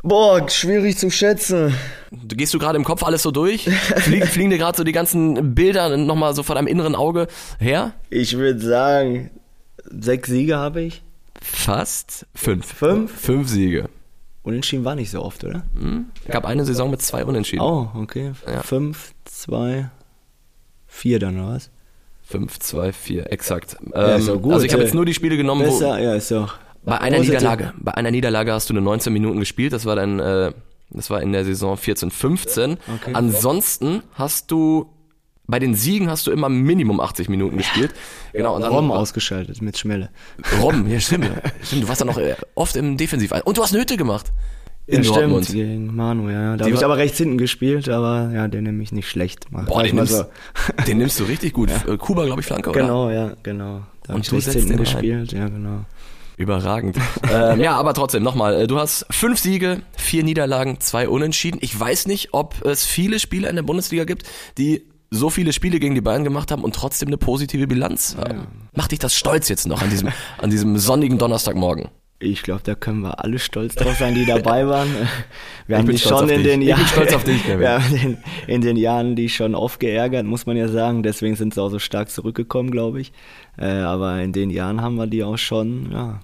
Boah, 0.03 0.49
schwierig 0.49 0.97
zu 0.97 1.11
schätzen. 1.11 1.75
Du 2.13 2.37
gehst 2.37 2.55
du 2.55 2.59
gerade 2.59 2.77
im 2.77 2.85
Kopf 2.85 3.03
alles 3.03 3.23
so 3.23 3.31
durch? 3.33 3.65
Fliegen, 3.97 4.27
fliegen 4.27 4.51
dir 4.51 4.59
gerade 4.59 4.79
so 4.79 4.85
die 4.85 4.93
ganzen 4.93 5.55
Bilder 5.57 5.97
nochmal 5.97 6.35
so 6.35 6.43
vor 6.45 6.55
deinem 6.55 6.69
inneren 6.69 6.95
Auge 6.95 7.27
her? 7.59 7.95
Ich 8.09 8.37
würde 8.37 8.61
sagen, 8.61 9.31
sechs 9.85 10.29
Siege 10.29 10.57
habe 10.57 10.83
ich. 10.83 11.03
Fast 11.43 12.27
fünf. 12.35 12.67
Fünf? 12.67 13.13
Fünf 13.21 13.49
Siege. 13.49 13.89
Unentschieden 14.45 14.85
war 14.85 14.95
nicht 14.95 15.11
so 15.11 15.23
oft, 15.23 15.43
oder? 15.45 15.65
Gab 16.29 16.47
eine 16.47 16.65
Saison 16.65 16.91
mit 16.91 17.03
zwei 17.03 17.25
Unentschieden. 17.25 17.61
Oh, 17.63 17.91
okay. 17.97 18.33
Ja. 18.47 18.63
Fünf, 18.63 19.13
zwei, 19.25 19.91
vier 20.87 21.19
dann, 21.19 21.39
oder 21.41 21.55
was? 21.55 21.71
Fünf, 22.31 22.59
zwei, 22.59 22.93
vier, 22.93 23.33
exakt. 23.33 23.79
Ja, 23.95 24.15
Ähm, 24.15 24.21
ist 24.21 24.29
doch 24.29 24.41
gut, 24.43 24.53
also 24.53 24.67
ich 24.67 24.73
habe 24.75 24.83
jetzt 24.83 24.95
nur 24.95 25.07
die 25.07 25.15
Spiele 25.15 25.37
genommen, 25.39 25.63
wo 25.67 25.71
Besser, 25.71 25.99
ja, 25.99 26.15
ist 26.15 26.31
doch. 26.31 26.57
bei 26.85 27.01
einer 27.01 27.17
Positiv. 27.17 27.39
Niederlage, 27.39 27.73
bei 27.79 27.95
einer 27.95 28.11
Niederlage 28.11 28.53
hast 28.53 28.69
du 28.69 28.75
nur 28.75 28.83
19 28.83 29.13
Minuten 29.13 29.39
gespielt. 29.41 29.73
Das 29.73 29.87
war 29.87 29.97
dann, 29.97 30.19
äh, 30.21 30.53
das 30.91 31.09
war 31.09 31.23
in 31.23 31.33
der 31.33 31.47
Saison 31.47 31.79
14, 31.79 32.11
15. 32.11 32.73
Okay. 32.73 33.11
Ansonsten 33.15 34.03
hast 34.13 34.51
du 34.51 34.91
bei 35.47 35.59
den 35.59 35.75
Siegen 35.75 36.11
hast 36.11 36.27
du 36.27 36.31
immer 36.31 36.51
Minimum 36.51 37.01
80 37.01 37.31
Minuten 37.31 37.57
gespielt. 37.57 37.95
Genau. 38.35 38.55
Und 38.57 38.61
dann 38.61 38.71
Rom 38.73 38.93
ausgeschaltet 38.93 39.63
mit 39.63 39.79
Schmelle. 39.79 40.11
Robben, 40.61 40.87
ja 40.91 41.01
stimmt. 41.01 41.31
stimmt. 41.63 41.85
Du 41.85 41.89
warst 41.89 42.03
dann 42.03 42.09
noch 42.09 42.19
äh, 42.19 42.37
oft 42.55 42.77
im 42.77 42.99
Defensiv. 42.99 43.33
Und 43.45 43.57
du 43.57 43.63
hast 43.63 43.73
eine 43.73 43.81
Hütte 43.81 43.97
gemacht. 43.97 44.31
In 44.89 45.03
ja, 45.03 45.13
Dortmund. 45.13 45.45
stimmt, 45.45 45.59
gegen 45.59 45.95
Manu, 45.95 46.31
ja. 46.31 46.57
Da 46.57 46.65
Die 46.65 46.71
habe 46.71 46.75
ich 46.75 46.85
aber 46.85 46.97
rechts 46.97 47.19
hinten 47.19 47.37
gespielt, 47.37 47.91
aber 47.91 48.31
ja, 48.33 48.49
den 48.49 48.65
nehme 48.65 48.83
ich 48.83 48.91
nicht 48.91 49.07
schlecht. 49.07 49.45
Mach, 49.51 49.67
Boah, 49.67 49.83
den 49.83 49.89
ich 49.89 49.93
mal 49.93 50.05
nimmst, 50.05 50.27
den 50.87 50.97
nimmst 50.99 51.21
du 51.21 51.25
richtig 51.25 51.53
gut. 51.53 51.71
Äh, 51.87 51.97
Kuba, 51.97 52.25
glaube 52.25 52.41
ich, 52.41 52.47
Flanke, 52.47 52.71
oder? 52.71 52.81
Genau, 52.81 53.11
ja, 53.11 53.33
genau. 53.43 53.83
Da 54.03 54.15
Und 54.15 54.27
du 54.31 54.35
rechts 54.35 54.47
setzt 54.47 54.67
hinten 54.67 54.71
den 54.71 54.79
gespielt, 54.79 55.33
ja, 55.33 55.49
genau. 55.49 55.85
Überragend. 56.39 56.97
ähm, 57.33 57.61
ja, 57.61 57.77
aber 57.77 57.95
trotzdem, 57.95 58.23
nochmal, 58.23 58.63
äh, 58.63 58.67
du 58.67 58.79
hast 58.79 59.07
fünf 59.11 59.39
Siege, 59.39 59.83
vier 59.97 60.25
Niederlagen, 60.25 60.81
zwei 60.81 61.09
Unentschieden. 61.09 61.59
Ich 61.61 61.79
weiß 61.79 62.07
nicht, 62.07 62.33
ob 62.33 62.65
es 62.65 62.85
viele 62.85 63.19
Spieler 63.19 63.51
in 63.51 63.57
der 63.57 63.63
Bundesliga 63.63 64.05
gibt, 64.05 64.25
die 64.57 64.87
so 65.11 65.31
viele 65.31 65.53
Spiele 65.53 65.81
gegen 65.81 65.95
die 65.95 66.01
Bayern 66.01 66.25
gemacht 66.25 66.51
haben 66.51 66.65
und 66.65 66.75
trotzdem 66.75 67.09
eine 67.09 67.17
positive 67.19 67.67
Bilanz 67.67 68.17
haben. 68.17 68.47
Macht 68.75 68.93
dich 68.93 68.99
das 68.99 69.15
stolz 69.15 69.49
jetzt 69.49 69.67
noch 69.67 69.83
an 69.83 69.91
diesem, 69.91 70.09
an 70.39 70.51
diesem 70.51 70.79
sonnigen 70.79 71.19
Donnerstagmorgen? 71.19 71.89
Ich 72.21 72.43
glaube, 72.43 72.63
da 72.65 72.75
können 72.75 73.01
wir 73.03 73.23
alle 73.23 73.39
stolz 73.39 73.77
drauf 73.77 73.97
sein, 73.97 74.15
die 74.15 74.27
dabei 74.27 74.67
waren. 74.67 74.89
Wir 75.69 75.77
Ich 75.77 75.83
haben 75.83 75.91
die 75.91 75.99
schon 75.99 76.29
in 76.29 76.43
dich. 76.43 76.47
den 76.49 76.63
Ich 76.63 76.67
bin 76.69 76.77
Jahren. 76.77 76.87
stolz 76.87 77.15
auf 77.15 77.23
dich, 77.23 77.43
Kevin. 77.45 77.61
Wir 77.61 77.71
haben 77.81 77.95
in, 77.95 78.19
in 78.49 78.61
den 78.61 78.77
Jahren 78.77 79.15
die 79.15 79.29
schon 79.29 79.55
oft 79.55 79.79
geärgert, 79.79 80.27
muss 80.27 80.45
man 80.45 80.57
ja 80.57 80.67
sagen. 80.67 81.05
Deswegen 81.05 81.37
sind 81.37 81.55
sie 81.55 81.63
auch 81.63 81.69
so 81.69 81.79
stark 81.79 82.11
zurückgekommen, 82.11 82.73
glaube 82.73 83.01
ich. 83.01 83.13
Äh, 83.57 83.67
aber 83.67 84.21
in 84.21 84.33
den 84.33 84.51
Jahren 84.51 84.83
haben 84.83 84.97
wir 84.97 85.07
die 85.07 85.23
auch 85.23 85.37
schon 85.39 85.93
ja, 85.93 86.21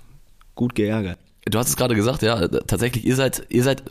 gut 0.57 0.75
geärgert. 0.75 1.19
Du 1.51 1.59
hast 1.59 1.69
es 1.69 1.77
gerade 1.77 1.95
gesagt, 1.95 2.23
ja, 2.23 2.49
tatsächlich, 2.49 3.05
ihr 3.05 3.17
seid, 3.17 3.45
ihr 3.51 3.63
seid, 3.63 3.83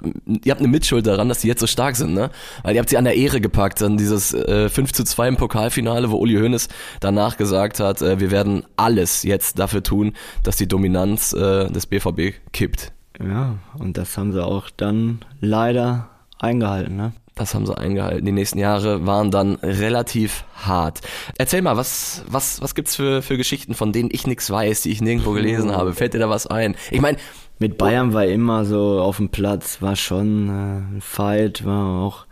ihr 0.43 0.51
habt 0.51 0.59
eine 0.59 0.67
Mitschuld 0.67 1.05
daran, 1.05 1.29
dass 1.29 1.41
die 1.41 1.47
jetzt 1.47 1.59
so 1.59 1.67
stark 1.67 1.95
sind, 1.95 2.13
ne? 2.13 2.31
Weil 2.63 2.73
ihr 2.73 2.79
habt 2.79 2.89
sie 2.89 2.97
an 2.97 3.03
der 3.03 3.15
Ehre 3.15 3.41
gepackt, 3.41 3.79
dann 3.81 3.95
dieses 3.95 4.33
äh, 4.33 4.69
5 4.69 4.91
zu 4.91 5.03
2 5.03 5.27
im 5.27 5.37
Pokalfinale, 5.37 6.09
wo 6.09 6.17
Uli 6.17 6.35
Hoeneß 6.35 6.67
danach 6.99 7.37
gesagt 7.37 7.79
hat, 7.79 8.01
äh, 8.01 8.19
wir 8.19 8.31
werden 8.31 8.63
alles 8.75 9.21
jetzt 9.21 9.59
dafür 9.59 9.83
tun, 9.83 10.13
dass 10.41 10.57
die 10.57 10.67
Dominanz 10.67 11.33
äh, 11.33 11.69
des 11.69 11.85
BVB 11.85 12.33
kippt. 12.53 12.91
Ja, 13.23 13.57
und 13.77 13.97
das 13.97 14.17
haben 14.17 14.31
sie 14.31 14.43
auch 14.43 14.71
dann 14.71 15.19
leider 15.39 16.09
eingehalten. 16.39 16.95
Ne? 16.95 17.13
Das 17.35 17.55
haben 17.55 17.65
sie 17.65 17.75
eingehalten. 17.75 18.25
Die 18.25 18.31
nächsten 18.31 18.59
Jahre 18.59 19.07
waren 19.07 19.31
dann 19.31 19.55
relativ 19.55 20.45
hart. 20.55 21.01
Erzähl 21.37 21.63
mal, 21.63 21.77
was, 21.77 22.23
was, 22.27 22.61
was 22.61 22.75
gibt's 22.75 22.95
für, 22.95 23.23
für 23.23 23.37
Geschichten, 23.37 23.73
von 23.73 23.91
denen 23.91 24.09
ich 24.11 24.27
nichts 24.27 24.51
weiß, 24.51 24.83
die 24.83 24.91
ich 24.91 25.01
nirgendwo 25.01 25.31
gelesen 25.31 25.71
habe? 25.71 25.93
Fällt 25.93 26.13
dir 26.13 26.19
da 26.19 26.29
was 26.29 26.45
ein? 26.45 26.75
Ich 26.91 27.01
meine, 27.01 27.17
mit 27.57 27.77
Bayern 27.77 28.13
war 28.13 28.25
immer 28.25 28.65
so 28.65 28.99
auf 28.99 29.17
dem 29.17 29.29
Platz, 29.29 29.81
war 29.81 29.95
schon 29.95 30.49
äh, 30.49 30.95
ein 30.95 31.01
Fight, 31.01 31.65
war 31.65 32.01
auch 32.01 32.25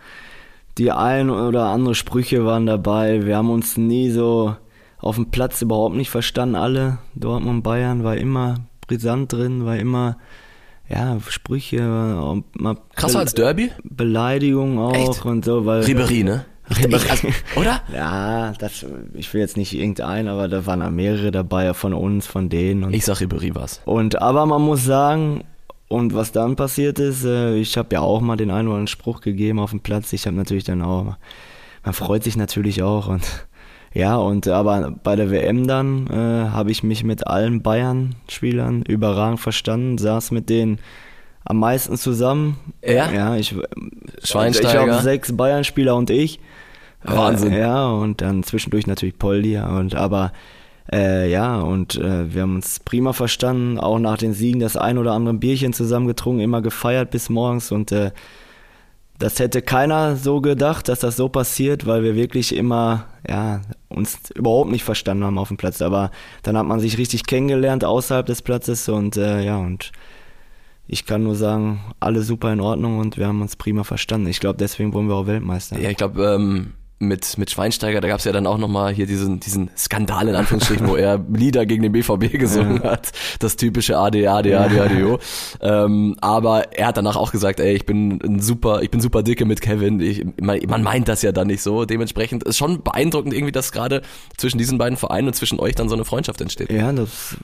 die 0.77 0.91
ein 0.91 1.29
oder 1.29 1.65
andere 1.65 1.95
Sprüche 1.95 2.45
waren 2.45 2.65
dabei. 2.65 3.25
Wir 3.25 3.37
haben 3.37 3.49
uns 3.49 3.77
nie 3.77 4.11
so 4.11 4.55
auf 4.99 5.15
dem 5.15 5.31
Platz 5.31 5.61
überhaupt 5.61 5.95
nicht 5.95 6.09
verstanden, 6.09 6.55
alle. 6.55 6.99
Dortmund, 7.15 7.63
Bayern 7.63 8.03
war 8.03 8.17
immer 8.17 8.55
brisant 8.87 9.33
drin, 9.33 9.65
war 9.65 9.77
immer 9.77 10.17
ja, 10.91 11.17
Sprüche, 11.27 12.43
krasser 12.95 13.19
als 13.19 13.33
Derby? 13.33 13.71
Beleidigung 13.83 14.79
auch 14.79 14.93
Echt? 14.93 15.25
und 15.25 15.45
so, 15.45 15.65
weil 15.65 15.83
Ribery, 15.83 16.23
ne? 16.23 16.45
Ich, 16.69 17.11
also, 17.11 17.27
oder? 17.55 17.81
Ja, 17.93 18.53
das, 18.59 18.85
ich 19.13 19.33
will 19.33 19.41
jetzt 19.41 19.57
nicht 19.57 19.73
irgendein, 19.73 20.27
aber 20.27 20.47
da 20.47 20.65
waren 20.65 20.95
mehrere 20.95 21.31
dabei 21.31 21.73
von 21.73 21.93
uns, 21.93 22.27
von 22.27 22.49
denen. 22.49 22.83
Und, 22.83 22.93
ich 22.93 23.05
sag 23.05 23.19
Ribery 23.19 23.53
was. 23.53 23.81
Und 23.85 24.21
aber 24.21 24.45
man 24.45 24.61
muss 24.61 24.85
sagen, 24.85 25.43
und 25.87 26.13
was 26.13 26.31
dann 26.31 26.55
passiert 26.55 26.99
ist, 26.99 27.25
äh, 27.25 27.55
ich 27.55 27.77
habe 27.77 27.89
ja 27.93 28.01
auch 28.01 28.21
mal 28.21 28.37
den 28.37 28.51
einen 28.51 28.67
oder 28.67 28.75
anderen 28.75 28.87
Spruch 28.87 29.21
gegeben 29.21 29.59
auf 29.59 29.71
dem 29.71 29.81
Platz. 29.81 30.13
Ich 30.13 30.25
habe 30.25 30.37
natürlich 30.37 30.63
dann 30.63 30.81
auch, 30.81 31.17
man 31.83 31.93
freut 31.93 32.23
sich 32.23 32.37
natürlich 32.37 32.83
auch 32.83 33.07
und 33.07 33.23
ja, 33.93 34.15
und 34.15 34.47
aber 34.47 34.93
bei 35.03 35.15
der 35.15 35.31
WM 35.31 35.67
dann 35.67 36.07
äh, 36.07 36.49
habe 36.49 36.71
ich 36.71 36.83
mich 36.83 37.03
mit 37.03 37.27
allen 37.27 37.61
Bayern-Spielern 37.61 38.83
überragend 38.83 39.39
verstanden, 39.39 39.97
saß 39.97 40.31
mit 40.31 40.49
denen 40.49 40.79
am 41.43 41.59
meisten 41.59 41.97
zusammen. 41.97 42.57
Ja? 42.85 43.11
Ja, 43.11 43.35
ich, 43.35 43.55
Schweinsteiger. 44.23 44.69
ich 44.69 44.91
habe 44.91 45.03
sechs 45.03 45.35
Bayern-Spieler 45.35 45.95
und 45.95 46.09
ich. 46.09 46.39
Wahnsinn. 47.03 47.53
Äh, 47.53 47.61
ja, 47.61 47.87
und 47.87 48.21
dann 48.21 48.43
zwischendurch 48.43 48.87
natürlich 48.87 49.17
Poldi 49.17 49.57
und 49.57 49.95
aber 49.95 50.31
äh, 50.91 51.29
ja, 51.31 51.59
und 51.59 51.95
äh, 51.95 52.33
wir 52.33 52.43
haben 52.43 52.55
uns 52.55 52.79
prima 52.79 53.13
verstanden, 53.13 53.79
auch 53.79 53.99
nach 53.99 54.17
den 54.17 54.33
Siegen 54.33 54.59
das 54.59 54.77
ein 54.77 54.97
oder 54.97 55.13
andere 55.13 55.33
Bierchen 55.33 55.73
zusammen 55.73 56.07
getrunken, 56.07 56.41
immer 56.41 56.61
gefeiert 56.61 57.11
bis 57.11 57.29
morgens 57.29 57.71
und 57.71 57.91
äh, 57.91 58.11
das 59.21 59.39
hätte 59.39 59.61
keiner 59.61 60.15
so 60.15 60.41
gedacht, 60.41 60.89
dass 60.89 60.99
das 60.99 61.15
so 61.15 61.29
passiert, 61.29 61.85
weil 61.85 62.03
wir 62.03 62.15
wirklich 62.15 62.55
immer 62.55 63.05
ja, 63.27 63.61
uns 63.87 64.31
überhaupt 64.33 64.71
nicht 64.71 64.83
verstanden 64.83 65.23
haben 65.23 65.37
auf 65.37 65.49
dem 65.49 65.57
Platz. 65.57 65.81
Aber 65.81 66.09
dann 66.41 66.57
hat 66.57 66.65
man 66.65 66.79
sich 66.79 66.97
richtig 66.97 67.25
kennengelernt 67.27 67.85
außerhalb 67.85 68.25
des 68.25 68.41
Platzes 68.41 68.89
und 68.89 69.17
äh, 69.17 69.43
ja, 69.43 69.57
und 69.57 69.91
ich 70.87 71.05
kann 71.05 71.23
nur 71.23 71.35
sagen, 71.35 71.81
alle 71.99 72.23
super 72.23 72.51
in 72.51 72.59
Ordnung 72.59 72.97
und 72.97 73.17
wir 73.17 73.27
haben 73.27 73.41
uns 73.41 73.55
prima 73.55 73.83
verstanden. 73.83 74.27
Ich 74.27 74.39
glaube, 74.39 74.57
deswegen 74.57 74.91
wurden 74.91 75.07
wir 75.07 75.15
auch 75.15 75.27
Weltmeister. 75.27 75.79
Ja, 75.79 75.89
ich 75.89 75.97
glaube, 75.97 76.23
ähm, 76.23 76.73
mit, 77.01 77.37
mit 77.37 77.51
Schweinsteiger, 77.51 77.99
da 78.01 78.07
gab 78.07 78.19
es 78.19 78.25
ja 78.25 78.31
dann 78.31 78.47
auch 78.47 78.57
nochmal 78.57 78.93
hier 78.93 79.05
diesen, 79.05 79.39
diesen 79.39 79.69
Skandal 79.77 80.27
in 80.27 80.35
Anführungsstrichen, 80.35 80.87
wo 80.87 80.95
er 80.95 81.19
Lieder 81.33 81.65
gegen 81.65 81.83
den 81.83 81.91
BVB 81.91 82.31
gesungen 82.37 82.81
ja. 82.83 82.91
hat. 82.91 83.11
Das 83.39 83.55
typische 83.55 83.97
AD, 83.97 84.27
AD, 84.27 84.55
AD, 84.55 84.79
ADO. 84.79 85.19
ähm, 85.61 86.15
aber 86.21 86.77
er 86.77 86.87
hat 86.87 86.97
danach 86.97 87.15
auch 87.15 87.31
gesagt, 87.31 87.59
ey, 87.59 87.73
ich 87.73 87.85
bin 87.85 88.19
ein 88.23 88.39
super, 88.39 88.81
ich 88.81 88.91
bin 88.91 89.01
super 89.01 89.23
dicke 89.23 89.45
mit 89.45 89.61
Kevin. 89.61 89.99
Ich, 89.99 90.25
man, 90.39 90.59
man 90.67 90.83
meint 90.83 91.07
das 91.07 91.21
ja 91.21 91.31
dann 91.31 91.47
nicht 91.47 91.61
so. 91.61 91.85
Dementsprechend 91.85 92.43
ist 92.43 92.57
schon 92.57 92.83
beeindruckend 92.83 93.33
irgendwie, 93.33 93.51
dass 93.51 93.71
gerade 93.71 94.01
zwischen 94.37 94.57
diesen 94.57 94.77
beiden 94.77 94.97
Vereinen 94.97 95.27
und 95.27 95.33
zwischen 95.33 95.59
euch 95.59 95.75
dann 95.75 95.89
so 95.89 95.95
eine 95.95 96.05
Freundschaft 96.05 96.41
entsteht. 96.41 96.71
Ja, 96.71 96.91
das 96.91 97.35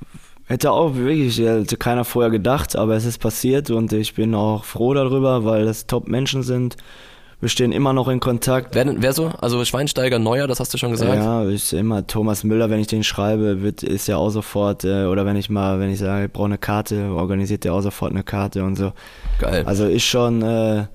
hätte 0.46 0.72
auch 0.72 0.96
wirklich 0.96 1.38
hätte 1.40 1.78
keiner 1.78 2.06
vorher 2.06 2.32
gedacht, 2.32 2.76
aber 2.76 2.96
es 2.96 3.06
ist 3.06 3.20
passiert 3.20 3.70
und 3.70 3.92
ich 3.94 4.16
bin 4.16 4.34
auch 4.34 4.64
froh 4.64 4.94
darüber, 4.94 5.44
weil 5.44 5.66
das 5.66 5.88
Top-Menschen 5.88 6.44
sind 6.44 6.78
wir 7.40 7.50
stehen 7.50 7.72
immer 7.72 7.94
noch 7.94 8.08
in 8.08 8.20
Kontakt. 8.20 8.74
Wer, 8.74 9.02
wer 9.02 9.14
so? 9.14 9.32
Also 9.40 9.64
Schweinsteiger, 9.64 10.18
Neuer, 10.18 10.48
das 10.48 10.60
hast 10.60 10.74
du 10.74 10.78
schon 10.78 10.92
gesagt? 10.92 11.16
Ja, 11.16 11.44
ist 11.44 11.72
immer 11.72 12.08
Thomas 12.08 12.44
Müller, 12.44 12.70
wenn 12.70 12.80
ich 12.80 12.88
den 12.88 13.04
schreibe, 13.04 13.62
wird, 13.62 13.84
ist 13.84 14.08
ja 14.08 14.18
auch 14.18 14.32
sofort, 14.32 14.84
äh, 14.84 15.06
oder 15.06 15.26
wenn 15.26 15.36
ich 15.36 15.50
mal, 15.50 15.80
wenn 15.80 15.92
ich 15.92 16.00
sage, 16.00 16.26
ich 16.26 16.32
brauche 16.32 16.46
eine 16.46 16.58
Karte, 16.58 17.12
organisiert 17.12 17.64
der 17.64 17.74
auch 17.74 17.82
sofort 17.82 18.12
eine 18.12 18.24
Karte 18.24 18.64
und 18.64 18.76
so. 18.76 18.92
Geil. 19.40 19.64
Also 19.68 19.86
ist 19.86 20.06
schon, 20.06 20.42
äh, 20.42 20.88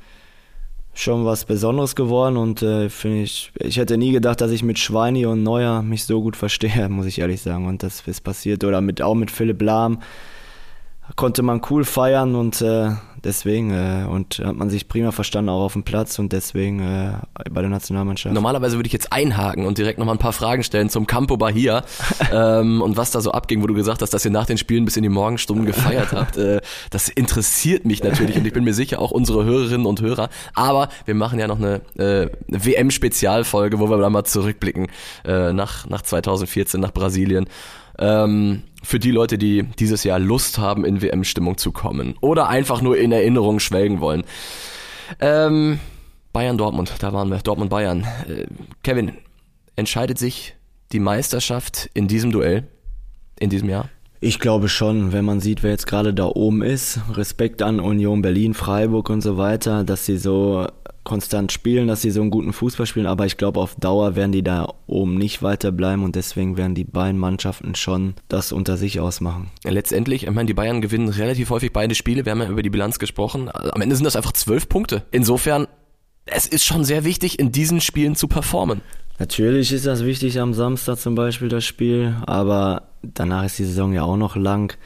schon 0.94 1.24
was 1.24 1.44
Besonderes 1.44 1.94
geworden 1.94 2.36
und 2.36 2.60
äh, 2.62 2.88
finde 2.90 3.22
ich, 3.22 3.52
ich 3.58 3.76
hätte 3.78 3.96
nie 3.96 4.12
gedacht, 4.12 4.40
dass 4.40 4.50
ich 4.50 4.62
mit 4.62 4.78
Schweini 4.78 5.26
und 5.26 5.44
Neuer 5.44 5.82
mich 5.82 6.04
so 6.04 6.20
gut 6.22 6.36
verstehe, 6.36 6.88
muss 6.90 7.06
ich 7.06 7.20
ehrlich 7.20 7.40
sagen. 7.40 7.66
Und 7.66 7.84
das 7.84 8.02
ist 8.06 8.22
passiert. 8.22 8.64
Oder 8.64 8.80
mit, 8.80 9.00
auch 9.00 9.14
mit 9.14 9.30
Philipp 9.30 9.62
Lahm 9.62 10.00
konnte 11.16 11.42
man 11.42 11.60
cool 11.70 11.84
feiern 11.84 12.34
und 12.34 12.60
äh, 12.62 12.90
deswegen 13.24 13.70
äh, 13.70 14.06
und 14.08 14.40
hat 14.44 14.56
man 14.56 14.70
sich 14.70 14.88
prima 14.88 15.12
verstanden 15.12 15.50
auch 15.50 15.62
auf 15.62 15.72
dem 15.74 15.82
Platz 15.82 16.18
und 16.18 16.32
deswegen 16.32 16.80
äh, 16.80 17.12
bei 17.50 17.60
der 17.60 17.70
Nationalmannschaft. 17.70 18.34
Normalerweise 18.34 18.76
würde 18.76 18.86
ich 18.86 18.92
jetzt 18.92 19.12
einhaken 19.12 19.66
und 19.66 19.78
direkt 19.78 19.98
nochmal 19.98 20.14
ein 20.14 20.18
paar 20.18 20.32
Fragen 20.32 20.62
stellen 20.62 20.88
zum 20.88 21.06
Campo 21.06 21.36
Bahia 21.36 21.84
ähm, 22.32 22.82
und 22.82 22.96
was 22.96 23.10
da 23.10 23.20
so 23.20 23.32
abging, 23.32 23.62
wo 23.62 23.66
du 23.66 23.74
gesagt 23.74 24.02
hast, 24.02 24.10
dass 24.10 24.24
ihr 24.24 24.30
nach 24.30 24.46
den 24.46 24.58
Spielen 24.58 24.84
bis 24.84 24.96
in 24.96 25.02
die 25.02 25.08
Morgenstunden 25.08 25.66
gefeiert 25.66 26.12
habt. 26.12 26.36
Äh, 26.36 26.60
das 26.90 27.08
interessiert 27.08 27.84
mich 27.84 28.02
natürlich 28.02 28.36
und 28.36 28.46
ich 28.46 28.52
bin 28.52 28.64
mir 28.64 28.74
sicher 28.74 29.00
auch 29.00 29.10
unsere 29.10 29.44
Hörerinnen 29.44 29.86
und 29.86 30.00
Hörer. 30.00 30.28
Aber 30.54 30.88
wir 31.04 31.14
machen 31.14 31.38
ja 31.38 31.46
noch 31.46 31.58
eine, 31.58 31.80
äh, 31.96 32.28
eine 32.48 32.64
WM-Spezialfolge, 32.64 33.78
wo 33.78 33.88
wir 33.88 33.98
dann 33.98 34.12
mal 34.12 34.24
zurückblicken 34.24 34.88
äh, 35.24 35.52
nach, 35.52 35.88
nach 35.88 36.02
2014, 36.02 36.80
nach 36.80 36.92
Brasilien. 36.92 37.46
Ähm, 37.98 38.62
für 38.82 38.98
die 38.98 39.10
Leute, 39.10 39.38
die 39.38 39.62
dieses 39.62 40.04
Jahr 40.04 40.18
Lust 40.18 40.58
haben, 40.58 40.84
in 40.84 41.02
WM-Stimmung 41.02 41.56
zu 41.56 41.72
kommen 41.72 42.14
oder 42.20 42.48
einfach 42.48 42.82
nur 42.82 42.98
in 42.98 43.12
Erinnerung 43.12 43.60
schwelgen 43.60 44.00
wollen. 44.00 44.24
Ähm, 45.20 45.78
Bayern 46.32 46.58
Dortmund, 46.58 46.94
da 47.00 47.12
waren 47.12 47.28
wir, 47.28 47.38
Dortmund 47.38 47.70
Bayern. 47.70 48.06
Äh, 48.26 48.46
Kevin, 48.82 49.12
entscheidet 49.76 50.18
sich 50.18 50.54
die 50.92 51.00
Meisterschaft 51.00 51.90
in 51.94 52.08
diesem 52.08 52.32
Duell, 52.32 52.66
in 53.38 53.50
diesem 53.50 53.68
Jahr? 53.68 53.88
Ich 54.20 54.38
glaube 54.38 54.68
schon, 54.68 55.12
wenn 55.12 55.24
man 55.24 55.40
sieht, 55.40 55.62
wer 55.62 55.72
jetzt 55.72 55.86
gerade 55.86 56.14
da 56.14 56.26
oben 56.26 56.62
ist, 56.62 57.00
Respekt 57.14 57.60
an 57.60 57.80
Union 57.80 58.22
Berlin, 58.22 58.54
Freiburg 58.54 59.10
und 59.10 59.20
so 59.20 59.36
weiter, 59.36 59.82
dass 59.82 60.06
sie 60.06 60.16
so 60.16 60.66
konstant 61.04 61.52
spielen, 61.52 61.88
dass 61.88 62.02
sie 62.02 62.10
so 62.10 62.20
einen 62.20 62.30
guten 62.30 62.52
Fußball 62.52 62.86
spielen, 62.86 63.06
aber 63.06 63.26
ich 63.26 63.36
glaube, 63.36 63.60
auf 63.60 63.74
Dauer 63.74 64.14
werden 64.14 64.32
die 64.32 64.42
da 64.42 64.72
oben 64.86 65.16
nicht 65.16 65.42
weiterbleiben 65.42 66.04
und 66.04 66.14
deswegen 66.16 66.56
werden 66.56 66.74
die 66.74 66.84
beiden 66.84 67.18
Mannschaften 67.18 67.74
schon 67.74 68.14
das 68.28 68.52
unter 68.52 68.76
sich 68.76 69.00
ausmachen. 69.00 69.50
letztendlich, 69.64 70.24
ich 70.24 70.30
meine, 70.30 70.46
die 70.46 70.54
Bayern 70.54 70.80
gewinnen 70.80 71.08
relativ 71.08 71.50
häufig 71.50 71.72
beide 71.72 71.94
Spiele, 71.94 72.24
wir 72.24 72.32
haben 72.32 72.40
ja 72.40 72.48
über 72.48 72.62
die 72.62 72.70
Bilanz 72.70 72.98
gesprochen. 72.98 73.50
Am 73.52 73.80
Ende 73.80 73.96
sind 73.96 74.04
das 74.04 74.16
einfach 74.16 74.32
zwölf 74.32 74.68
Punkte. 74.68 75.02
Insofern, 75.10 75.66
es 76.24 76.46
ist 76.46 76.64
schon 76.64 76.84
sehr 76.84 77.04
wichtig, 77.04 77.38
in 77.38 77.50
diesen 77.50 77.80
Spielen 77.80 78.14
zu 78.14 78.28
performen. 78.28 78.80
Natürlich 79.18 79.72
ist 79.72 79.86
das 79.86 80.04
wichtig 80.04 80.40
am 80.40 80.54
Samstag 80.54 80.98
zum 80.98 81.14
Beispiel 81.14 81.48
das 81.48 81.64
Spiel, 81.64 82.16
aber 82.26 82.88
danach 83.02 83.44
ist 83.44 83.58
die 83.58 83.64
Saison 83.64 83.92
ja 83.92 84.02
auch 84.02 84.16
noch 84.16 84.36
lang. 84.36 84.76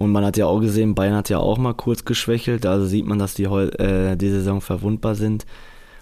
Und 0.00 0.12
man 0.12 0.24
hat 0.24 0.38
ja 0.38 0.46
auch 0.46 0.60
gesehen, 0.60 0.94
Bayern 0.94 1.14
hat 1.14 1.28
ja 1.28 1.40
auch 1.40 1.58
mal 1.58 1.74
kurz 1.74 2.06
geschwächelt, 2.06 2.64
also 2.64 2.86
sieht 2.86 3.04
man, 3.04 3.18
dass 3.18 3.34
die, 3.34 3.44
äh, 3.44 4.16
die 4.16 4.30
Saison 4.30 4.62
verwundbar 4.62 5.14
sind. 5.14 5.44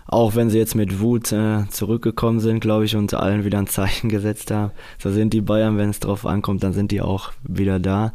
Auch 0.07 0.37
wenn 0.37 0.50
sie 0.50 0.59
jetzt 0.59 0.76
mit 0.76 1.00
Wut 1.00 1.33
äh, 1.33 1.69
zurückgekommen 1.69 2.38
sind, 2.38 2.61
glaube 2.61 2.85
ich, 2.85 2.95
und 2.95 3.12
allen 3.12 3.45
wieder 3.45 3.59
ein 3.59 3.67
Zeichen 3.67 4.09
gesetzt 4.09 4.52
haben. 4.52 4.71
So 5.02 5.11
sind 5.11 5.35
die 5.35 5.40
Bayern, 5.40 5.78
wenn 5.78 5.90
es 5.90 5.99
drauf 5.99 6.26
ankommt, 6.26 6.62
dann 6.62 6.75
sind 6.75 6.93
die 6.93 7.02
auch 7.02 7.33
wieder 7.43 7.81
da. 7.81 8.12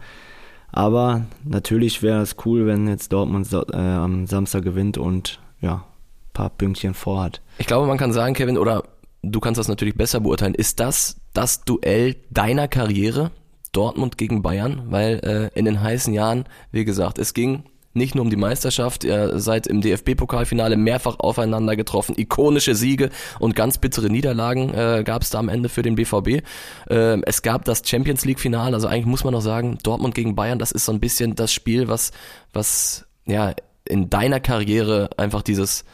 Aber 0.72 1.26
natürlich 1.44 2.02
wäre 2.02 2.22
es 2.22 2.38
cool, 2.46 2.66
wenn 2.66 2.88
jetzt 2.88 3.12
Dortmund 3.12 3.52
äh, 3.52 3.76
am 3.76 4.26
Samstag 4.26 4.64
gewinnt 4.64 4.98
und 4.98 5.42
ja, 5.60 5.74
ein 5.74 6.32
paar 6.32 6.50
Pünktchen 6.50 6.94
vorhat. 6.94 7.42
Ich 7.58 7.68
glaube, 7.68 7.88
man 7.88 7.98
kann 7.98 8.14
sagen, 8.14 8.36
Kevin, 8.36 8.58
oder 8.58 8.86
du 9.22 9.42
kannst 9.42 9.60
das 9.60 9.68
natürlich 9.68 9.96
besser 9.96 10.22
beurteilen, 10.22 10.56
ist 10.56 10.80
das 10.80 11.18
das 11.34 11.66
Duell 11.66 12.16
deiner 12.30 12.70
Karriere? 12.70 13.32
Dortmund 13.74 14.18
gegen 14.18 14.42
Bayern, 14.42 14.84
weil 14.88 15.20
äh, 15.20 15.60
in 15.60 15.66
den 15.66 15.82
heißen 15.82 16.14
Jahren, 16.14 16.46
wie 16.72 16.86
gesagt, 16.86 17.20
es 17.20 17.34
ging 17.34 17.64
nicht 17.94 18.16
nur 18.16 18.24
um 18.24 18.30
die 18.30 18.38
Meisterschaft, 18.38 19.04
ihr 19.04 19.40
seid 19.40 19.68
im 19.68 19.82
DFB-Pokalfinale 19.82 20.78
mehrfach 20.78 21.20
aufeinander 21.20 21.76
getroffen, 21.76 22.16
ikonische 22.18 22.76
Siege 22.76 23.10
und 23.40 23.56
ganz 23.56 23.78
bittere 23.78 24.10
Niederlagen 24.10 24.74
äh, 24.74 25.04
gab 25.06 25.22
es 25.22 25.30
da 25.30 25.40
am 25.40 25.50
Ende 25.50 25.70
für 25.70 25.84
den 25.84 25.96
BVB. 25.96 26.44
Äh, 26.90 27.22
es 27.24 27.42
gab 27.42 27.66
das 27.66 27.84
Champions 27.86 28.26
League-Finale, 28.26 28.74
also 28.74 28.88
eigentlich 28.88 29.06
muss 29.06 29.24
man 29.24 29.34
noch 29.34 29.42
sagen, 29.42 29.78
Dortmund 29.84 30.16
gegen 30.16 30.36
Bayern, 30.36 30.60
das 30.60 30.72
ist 30.72 30.86
so 30.86 30.92
ein 30.92 31.00
bisschen 31.00 31.36
das 31.36 31.54
Spiel, 31.54 31.88
was, 31.88 32.12
was 32.52 33.06
ja 33.26 33.54
in 33.86 34.10
deiner 34.10 34.40
Karriere 34.40 35.10
einfach 35.18 35.42
dieses 35.42 35.86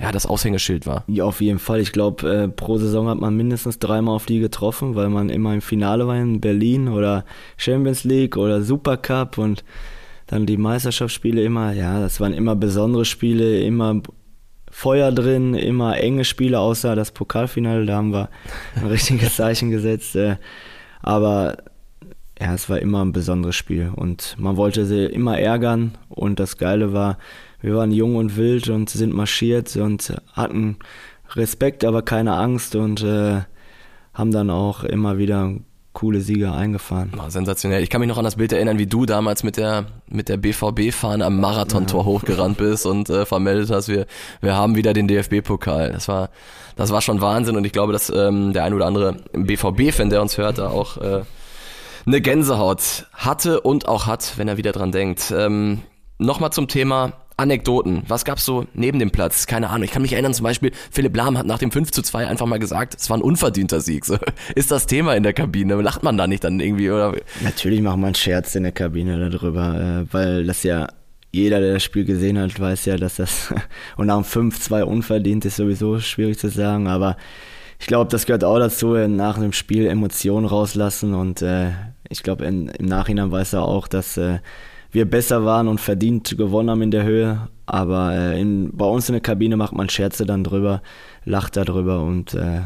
ja, 0.00 0.10
das 0.10 0.26
Aushängeschild 0.26 0.86
war. 0.86 1.04
Ja, 1.06 1.24
auf 1.24 1.40
jeden 1.40 1.58
Fall. 1.58 1.80
Ich 1.80 1.92
glaube, 1.92 2.28
äh, 2.28 2.48
pro 2.48 2.78
Saison 2.78 3.08
hat 3.08 3.18
man 3.18 3.36
mindestens 3.36 3.78
dreimal 3.78 4.14
auf 4.14 4.26
die 4.26 4.40
getroffen, 4.40 4.94
weil 4.94 5.08
man 5.08 5.28
immer 5.28 5.52
im 5.54 5.60
Finale 5.60 6.06
war 6.06 6.16
in 6.16 6.40
Berlin 6.40 6.88
oder 6.88 7.24
Champions 7.56 8.04
League 8.04 8.36
oder 8.36 8.62
Supercup 8.62 9.38
und 9.38 9.64
dann 10.26 10.46
die 10.46 10.56
Meisterschaftsspiele 10.56 11.42
immer, 11.42 11.72
ja, 11.72 12.00
das 12.00 12.20
waren 12.20 12.32
immer 12.32 12.56
besondere 12.56 13.04
Spiele, 13.04 13.60
immer 13.60 14.00
Feuer 14.70 15.12
drin, 15.12 15.52
immer 15.52 15.98
enge 15.98 16.24
Spiele, 16.24 16.58
außer 16.58 16.96
das 16.96 17.12
Pokalfinale, 17.12 17.84
da 17.84 17.96
haben 17.96 18.12
wir 18.12 18.30
ein 18.74 18.86
richtiges 18.86 19.36
Zeichen 19.36 19.70
gesetzt. 19.70 20.16
Äh, 20.16 20.36
aber 21.02 21.58
ja, 22.40 22.54
es 22.54 22.70
war 22.70 22.78
immer 22.78 23.04
ein 23.04 23.12
besonderes 23.12 23.54
Spiel 23.54 23.92
und 23.94 24.36
man 24.38 24.56
wollte 24.56 24.86
sie 24.86 25.04
immer 25.04 25.38
ärgern 25.38 25.98
und 26.08 26.40
das 26.40 26.56
Geile 26.56 26.92
war, 26.94 27.18
wir 27.62 27.76
waren 27.76 27.92
jung 27.92 28.16
und 28.16 28.36
wild 28.36 28.68
und 28.68 28.90
sind 28.90 29.14
marschiert 29.14 29.76
und 29.76 30.14
hatten 30.32 30.76
Respekt, 31.30 31.84
aber 31.84 32.02
keine 32.02 32.34
Angst 32.34 32.74
und 32.74 33.02
äh, 33.02 33.40
haben 34.12 34.32
dann 34.32 34.50
auch 34.50 34.84
immer 34.84 35.16
wieder 35.16 35.54
coole 35.92 36.20
Sieger 36.20 36.54
eingefahren. 36.54 37.12
Oh, 37.18 37.28
sensationell. 37.28 37.82
Ich 37.82 37.90
kann 37.90 38.00
mich 38.00 38.08
noch 38.08 38.18
an 38.18 38.24
das 38.24 38.36
Bild 38.36 38.52
erinnern, 38.52 38.78
wie 38.78 38.86
du 38.86 39.06
damals 39.06 39.44
mit 39.44 39.56
der 39.56 39.86
mit 40.08 40.28
der 40.28 40.38
BVB-Fahne 40.38 41.24
am 41.24 41.38
Marathontor 41.40 42.00
ja. 42.00 42.06
hochgerannt 42.06 42.56
bist 42.56 42.86
und 42.86 43.10
äh, 43.10 43.26
vermeldet 43.26 43.70
hast, 43.70 43.88
wir 43.88 44.06
wir 44.40 44.56
haben 44.56 44.74
wieder 44.74 44.92
den 44.92 45.06
DFB-Pokal. 45.06 45.92
Das 45.92 46.08
war 46.08 46.30
das 46.76 46.90
war 46.90 47.00
schon 47.00 47.20
Wahnsinn 47.20 47.56
und 47.56 47.64
ich 47.64 47.72
glaube, 47.72 47.92
dass 47.92 48.10
ähm, 48.10 48.52
der 48.52 48.64
ein 48.64 48.74
oder 48.74 48.86
andere 48.86 49.18
BVB-Fan, 49.32 50.10
der 50.10 50.22
uns 50.22 50.38
hört, 50.38 50.58
da 50.58 50.68
auch 50.68 50.96
äh, 50.96 51.22
eine 52.06 52.20
Gänsehaut 52.20 53.06
hatte 53.12 53.60
und 53.60 53.86
auch 53.86 54.06
hat, 54.06 54.32
wenn 54.36 54.48
er 54.48 54.56
wieder 54.56 54.72
dran 54.72 54.90
denkt. 54.90 55.32
Ähm, 55.36 55.82
Nochmal 56.22 56.52
zum 56.52 56.68
Thema 56.68 57.14
Anekdoten. 57.36 58.02
Was 58.08 58.24
gab's 58.24 58.44
so 58.44 58.66
neben 58.74 58.98
dem 58.98 59.10
Platz? 59.10 59.46
Keine 59.46 59.70
Ahnung. 59.70 59.84
Ich 59.84 59.90
kann 59.90 60.02
mich 60.02 60.12
erinnern, 60.12 60.34
zum 60.34 60.44
Beispiel, 60.44 60.72
Philipp 60.90 61.16
Lahm 61.16 61.38
hat 61.38 61.46
nach 61.46 61.58
dem 61.58 61.70
5 61.70 61.90
zu 61.90 62.02
2 62.02 62.26
einfach 62.26 62.46
mal 62.46 62.58
gesagt, 62.58 62.96
es 62.98 63.10
war 63.10 63.18
ein 63.18 63.22
unverdienter 63.22 63.80
Sieg. 63.80 64.04
So, 64.04 64.16
ist 64.54 64.70
das 64.70 64.86
Thema 64.86 65.14
in 65.14 65.22
der 65.22 65.32
Kabine? 65.32 65.80
Lacht 65.80 66.02
man 66.02 66.16
da 66.16 66.26
nicht 66.26 66.44
dann 66.44 66.60
irgendwie? 66.60 66.90
Oder? 66.90 67.14
Natürlich 67.42 67.80
macht 67.80 67.98
man 67.98 68.14
Scherz 68.14 68.54
in 68.54 68.64
der 68.64 68.72
Kabine 68.72 69.30
darüber, 69.30 70.04
äh, 70.08 70.12
weil 70.12 70.44
das 70.44 70.62
ja 70.62 70.88
jeder, 71.32 71.60
der 71.60 71.74
das 71.74 71.82
Spiel 71.82 72.04
gesehen 72.04 72.38
hat, 72.38 72.58
weiß 72.60 72.84
ja, 72.84 72.96
dass 72.96 73.16
das 73.16 73.52
und 73.96 74.06
nach 74.06 74.22
dem 74.22 74.50
5-2 74.50 74.82
unverdient 74.82 75.44
ist 75.44 75.56
sowieso 75.56 75.98
schwierig 75.98 76.38
zu 76.38 76.48
sagen, 76.48 76.86
aber 76.86 77.16
ich 77.80 77.86
glaube, 77.86 78.10
das 78.10 78.26
gehört 78.26 78.44
auch 78.44 78.58
dazu, 78.58 78.94
nach 78.94 79.38
einem 79.38 79.52
Spiel 79.52 79.86
Emotionen 79.86 80.46
rauslassen 80.46 81.14
und 81.14 81.42
äh, 81.42 81.70
ich 82.08 82.22
glaube, 82.22 82.44
im 82.44 82.70
Nachhinein 82.78 83.32
weiß 83.32 83.54
er 83.54 83.62
auch, 83.62 83.88
dass 83.88 84.16
äh, 84.18 84.38
wir 84.92 85.10
besser 85.10 85.44
waren 85.44 85.68
und 85.68 85.80
verdient 85.80 86.36
gewonnen 86.36 86.70
haben 86.70 86.82
in 86.82 86.90
der 86.90 87.04
Höhe. 87.04 87.48
Aber 87.66 88.14
äh, 88.14 88.40
in, 88.40 88.70
bei 88.76 88.84
uns 88.84 89.08
in 89.08 89.14
der 89.14 89.22
Kabine 89.22 89.56
macht 89.56 89.72
man 89.72 89.88
Scherze 89.88 90.26
dann 90.26 90.44
drüber, 90.44 90.82
lacht 91.24 91.56
darüber 91.56 92.02
und 92.02 92.34
äh, 92.34 92.60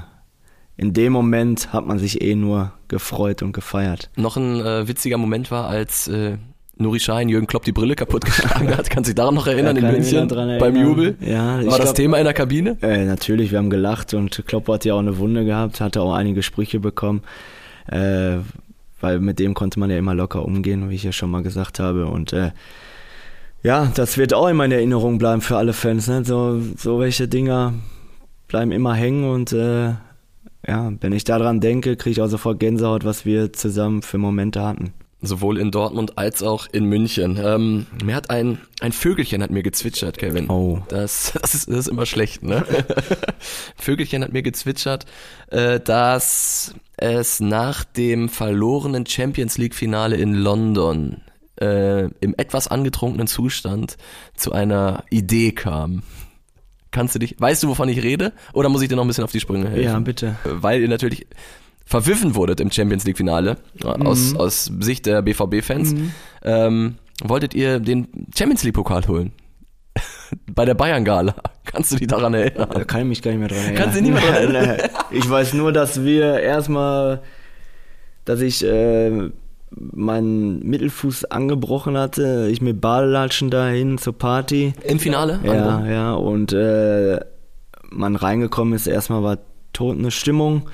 in 0.77 0.93
dem 0.93 1.13
Moment 1.13 1.73
hat 1.73 1.87
man 1.87 1.99
sich 1.99 2.21
eh 2.21 2.35
nur 2.35 2.73
gefreut 2.89 3.43
und 3.43 3.53
gefeiert. 3.53 4.11
Noch 4.17 4.37
ein 4.37 4.61
äh, 4.61 4.87
witziger 4.87 5.17
Moment 5.17 5.51
war, 5.51 5.69
als 5.69 6.09
äh, 6.09 6.37
Nuri 6.77 7.01
Schein 7.01 7.31
Jürgen 7.31 7.47
Klopp 7.47 7.65
die 7.65 7.73
Brille 7.73 7.95
kaputtgeschlagen 7.95 8.77
hat. 8.77 8.91
Kannst 8.91 9.09
du 9.09 9.13
dich 9.13 9.15
daran 9.15 9.35
noch 9.35 9.47
erinnern 9.47 9.77
ja, 9.77 9.89
in 9.89 9.95
München 9.95 10.29
beim 10.29 10.77
Jubel? 10.77 11.17
Ja, 11.21 11.57
war 11.59 11.79
das 11.79 11.81
glaub, 11.81 11.95
Thema 11.95 12.19
in 12.19 12.25
der 12.25 12.35
Kabine? 12.35 12.77
Äh, 12.83 13.07
natürlich, 13.07 13.51
wir 13.53 13.59
haben 13.59 13.71
gelacht 13.71 14.13
und 14.13 14.45
Klopp 14.47 14.69
hat 14.69 14.85
ja 14.85 14.95
auch 14.95 14.99
eine 14.99 15.17
Wunde 15.17 15.47
gehabt, 15.47 15.81
hatte 15.81 16.03
auch 16.03 16.13
einige 16.13 16.43
Sprüche 16.43 16.79
bekommen. 16.79 17.23
Äh, 17.87 18.39
weil 19.01 19.21
mit 19.21 19.39
dem 19.39 19.55
konnte 19.55 19.79
man 19.79 19.91
ja 19.91 19.99
immer 19.99 20.15
locker 20.15 20.45
umgehen, 20.45 20.91
wie 20.91 20.95
ich 20.95 21.03
ja 21.03 21.13
schon 21.13 21.31
mal 21.31 21.43
gesagt 21.43 21.79
habe. 21.79 22.07
Und 22.07 22.33
äh, 22.33 22.53
ja, 23.63 23.91
das 23.95 24.19
wird 24.19 24.35
auch 24.35 24.49
immer 24.49 24.65
in 24.65 24.73
Erinnerung 24.73 25.19
bleiben 25.19 25.41
für 25.41 25.57
alle 25.57 25.73
Fans. 25.73 26.09
Ne? 26.09 26.25
So, 26.25 26.61
so 26.77 27.01
welche 27.01 27.29
Dinger 27.29 27.75
bleiben 28.49 28.73
immer 28.73 28.95
hängen 28.95 29.29
und 29.29 29.53
äh, 29.53 29.95
ja, 30.69 30.93
wenn 31.01 31.13
ich 31.13 31.25
daran 31.25 31.61
denke, 31.61 31.97
kriege 31.97 32.13
ich 32.13 32.21
auch 32.21 32.29
sofort 32.29 32.59
Gänsehaut, 32.59 33.05
was 33.05 33.25
wir 33.25 33.53
zusammen 33.53 34.03
für 34.03 34.19
Momente 34.19 34.63
hatten 34.63 34.93
sowohl 35.23 35.59
in 35.59 35.71
Dortmund 35.71 36.19
als 36.19 36.43
auch 36.43 36.67
in 36.71 36.85
München. 36.85 37.39
Ähm, 37.43 37.87
mir 38.05 38.15
hat 38.15 38.31
ein, 38.31 38.59
ein 38.81 38.93
Vögelchen 38.93 39.43
hat 39.43 39.51
mir 39.51 39.63
gezwitschert, 39.63 40.19
Kevin. 40.19 40.49
Oh. 40.49 40.81
Das, 40.89 41.33
das, 41.41 41.55
ist, 41.55 41.69
das 41.69 41.79
ist 41.79 41.89
immer 41.89 42.07
schlecht, 42.07 42.43
ne? 42.43 42.65
Vögelchen 43.77 44.23
hat 44.23 44.33
mir 44.33 44.43
gezwitschert, 44.43 45.07
äh, 45.51 45.81
dass 45.81 46.75
es 46.97 47.41
nach 47.41 47.85
dem 47.85 48.29
verlorenen 48.29 49.07
Champions 49.07 49.59
League 49.59 49.75
Finale 49.75 50.17
in 50.17 50.35
London 50.35 51.23
äh, 51.61 52.05
im 52.21 52.35
etwas 52.37 52.69
angetrunkenen 52.69 53.27
Zustand 53.27 53.97
zu 54.35 54.53
einer 54.53 55.05
Idee 55.11 55.53
kam. 55.53 56.03
Kannst 56.91 57.15
du 57.15 57.19
dich, 57.19 57.37
weißt 57.39 57.63
du, 57.63 57.69
wovon 57.69 57.89
ich 57.89 58.03
rede? 58.03 58.33
Oder 58.53 58.69
muss 58.69 58.83
ich 58.83 58.89
dir 58.89 58.97
noch 58.97 59.05
ein 59.05 59.09
bisschen 59.09 59.25
auf 59.25 59.33
die 59.33 59.41
Sprünge 59.41 59.69
helfen? 59.69 59.85
Ja, 59.85 59.99
bitte. 59.99 60.37
Weil 60.45 60.81
ihr 60.81 60.89
natürlich 60.89 61.27
verwiffen 61.85 62.35
wurdet 62.35 62.61
im 62.61 62.71
Champions 62.71 63.05
League 63.05 63.17
Finale, 63.17 63.59
mhm. 63.83 64.07
aus, 64.07 64.35
aus 64.35 64.71
Sicht 64.81 65.07
der 65.07 65.23
BVB-Fans, 65.23 65.93
mhm. 65.93 66.13
ähm, 66.43 66.95
wolltet 67.23 67.55
ihr 67.55 67.81
den 67.81 68.09
Champions 68.37 68.65
League 68.65 68.75
Pokal 68.75 69.07
holen. 69.07 69.33
Bei 70.53 70.65
der 70.65 70.75
Bayern 70.75 71.05
Gala. 71.05 71.35
Kannst 71.65 71.93
du 71.93 71.97
dich 71.97 72.07
daran 72.09 72.35
erinnern? 72.35 72.69
Da 72.73 72.85
kann 72.85 73.03
ich 73.03 73.07
mich 73.07 73.23
gar 73.23 73.31
nicht 73.33 73.41
mehr 73.41 73.49
dran 73.49 73.59
erinnern. 73.59 73.83
Kannst 73.83 73.99
du 73.99 74.03
mehr 74.03 74.21
dran 74.21 74.55
erinnern? 74.55 74.91
ich 75.11 75.29
weiß 75.29 75.55
nur, 75.55 75.73
dass 75.73 76.05
wir 76.05 76.41
erstmal, 76.41 77.23
dass 78.25 78.41
ich 78.41 78.65
äh, 78.65 79.31
meinen 79.71 80.61
Mittelfuß 80.67 81.27
angebrochen 81.27 81.99
hatte, 81.99 82.49
ich 82.51 82.61
mit 82.61 82.81
Badelatschen 82.81 83.51
dahin 83.51 83.99
zur 83.99 84.17
Party. 84.17 84.75
Im 84.85 84.99
Finale? 84.99 85.41
Ja, 85.43 85.53
angekommen. 85.53 85.91
ja, 85.91 86.13
und 86.15 86.53
äh, 86.53 87.21
man 87.91 88.17
reingekommen 88.17 88.75
ist, 88.75 88.87
erstmal 88.87 89.23
war 89.23 89.39
tot 89.73 89.99
eine 89.99 90.11
Stimmung. 90.11 90.69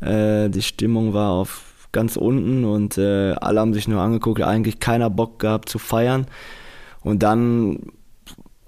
Äh, 0.00 0.50
die 0.50 0.62
Stimmung 0.62 1.14
war 1.14 1.30
auf 1.30 1.88
ganz 1.92 2.16
unten 2.16 2.64
und 2.64 2.98
äh, 2.98 3.32
alle 3.32 3.60
haben 3.60 3.72
sich 3.72 3.88
nur 3.88 4.00
angeguckt, 4.00 4.42
eigentlich 4.42 4.80
keiner 4.80 5.10
Bock 5.10 5.38
gehabt 5.38 5.68
zu 5.68 5.78
feiern. 5.78 6.26
Und 7.00 7.22
dann 7.22 7.78